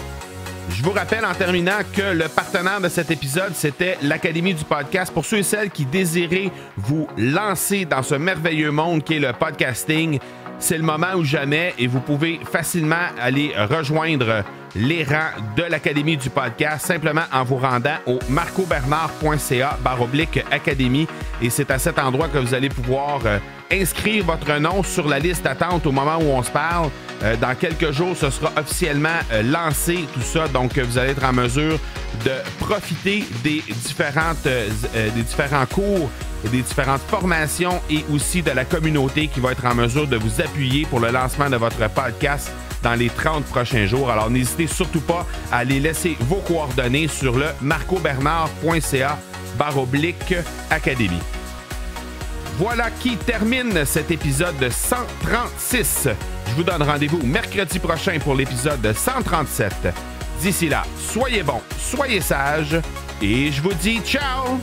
Je 0.69 0.83
vous 0.83 0.91
rappelle 0.91 1.25
en 1.25 1.33
terminant 1.33 1.79
que 1.93 2.13
le 2.13 2.27
partenaire 2.27 2.79
de 2.79 2.89
cet 2.89 3.11
épisode, 3.11 3.53
c'était 3.53 3.97
l'Académie 4.01 4.53
du 4.53 4.63
podcast. 4.63 5.11
Pour 5.13 5.25
ceux 5.25 5.37
et 5.37 5.43
celles 5.43 5.71
qui 5.71 5.85
désiraient 5.85 6.51
vous 6.77 7.07
lancer 7.17 7.85
dans 7.85 8.03
ce 8.03 8.15
merveilleux 8.15 8.71
monde 8.71 9.03
qui 9.03 9.15
est 9.15 9.19
le 9.19 9.33
podcasting, 9.33 10.19
c'est 10.59 10.77
le 10.77 10.83
moment 10.83 11.13
ou 11.15 11.23
jamais 11.23 11.73
et 11.77 11.87
vous 11.87 11.99
pouvez 12.01 12.39
facilement 12.49 12.95
aller 13.19 13.51
rejoindre 13.69 14.43
les 14.75 15.03
rangs 15.03 15.31
de 15.55 15.63
l'Académie 15.63 16.17
du 16.17 16.29
podcast 16.29 16.85
simplement 16.85 17.23
en 17.33 17.43
vous 17.43 17.57
rendant 17.57 17.95
au 18.05 18.19
marcobernard.ca 18.29 19.77
baroblique 19.83 20.43
académie 20.51 21.07
et 21.41 21.49
c'est 21.49 21.71
à 21.71 21.79
cet 21.79 21.97
endroit 21.97 22.27
que 22.27 22.37
vous 22.37 22.53
allez 22.53 22.69
pouvoir 22.69 23.21
euh, 23.25 23.39
inscrire 23.71 24.25
votre 24.25 24.51
nom 24.59 24.83
sur 24.83 25.07
la 25.07 25.19
liste 25.19 25.43
d'attente 25.43 25.85
au 25.85 25.91
moment 25.91 26.17
où 26.17 26.29
on 26.29 26.43
se 26.43 26.51
parle. 26.51 26.89
Euh, 27.23 27.35
dans 27.35 27.53
quelques 27.55 27.91
jours, 27.91 28.15
ce 28.15 28.29
sera 28.29 28.51
officiellement 28.57 29.19
euh, 29.31 29.43
lancé 29.43 30.05
tout 30.13 30.21
ça, 30.21 30.47
donc 30.47 30.77
vous 30.77 30.97
allez 30.97 31.11
être 31.11 31.25
en 31.25 31.33
mesure 31.33 31.79
de 32.25 32.31
profiter 32.59 33.23
des 33.43 33.61
différentes 33.85 34.43
des 34.43 35.21
différents 35.21 35.65
cours 35.67 36.09
des 36.45 36.61
différentes 36.61 37.01
formations 37.01 37.81
et 37.89 38.03
aussi 38.13 38.41
de 38.41 38.51
la 38.51 38.65
communauté 38.65 39.27
qui 39.27 39.39
va 39.39 39.51
être 39.51 39.65
en 39.65 39.75
mesure 39.75 40.07
de 40.07 40.17
vous 40.17 40.41
appuyer 40.41 40.85
pour 40.85 40.99
le 40.99 41.09
lancement 41.11 41.49
de 41.49 41.57
votre 41.57 41.89
podcast 41.89 42.51
dans 42.81 42.95
les 42.95 43.09
30 43.09 43.43
prochains 43.45 43.85
jours. 43.85 44.09
Alors 44.09 44.29
n'hésitez 44.29 44.67
surtout 44.67 45.01
pas 45.01 45.25
à 45.51 45.57
aller 45.57 45.79
laisser 45.79 46.15
vos 46.21 46.41
coordonnées 46.47 47.07
sur 47.07 47.37
le 47.37 47.47
marcobernard.ca 47.61 49.19
baroblique 49.57 50.35
académie. 50.69 51.21
Voilà 52.59 52.91
qui 52.91 53.15
termine 53.15 53.85
cet 53.85 54.11
épisode 54.11 54.69
136. 54.69 56.09
Je 56.45 56.53
vous 56.55 56.63
donne 56.63 56.83
rendez-vous 56.83 57.25
mercredi 57.25 57.79
prochain 57.79 58.19
pour 58.19 58.35
l'épisode 58.35 58.85
137. 58.93 59.71
D'ici 60.41 60.67
là, 60.67 60.83
soyez 60.97 61.41
bons, 61.41 61.61
soyez 61.79 62.19
sages 62.19 62.77
et 63.21 63.49
je 63.49 63.61
vous 63.61 63.73
dis 63.75 64.01
ciao 64.01 64.59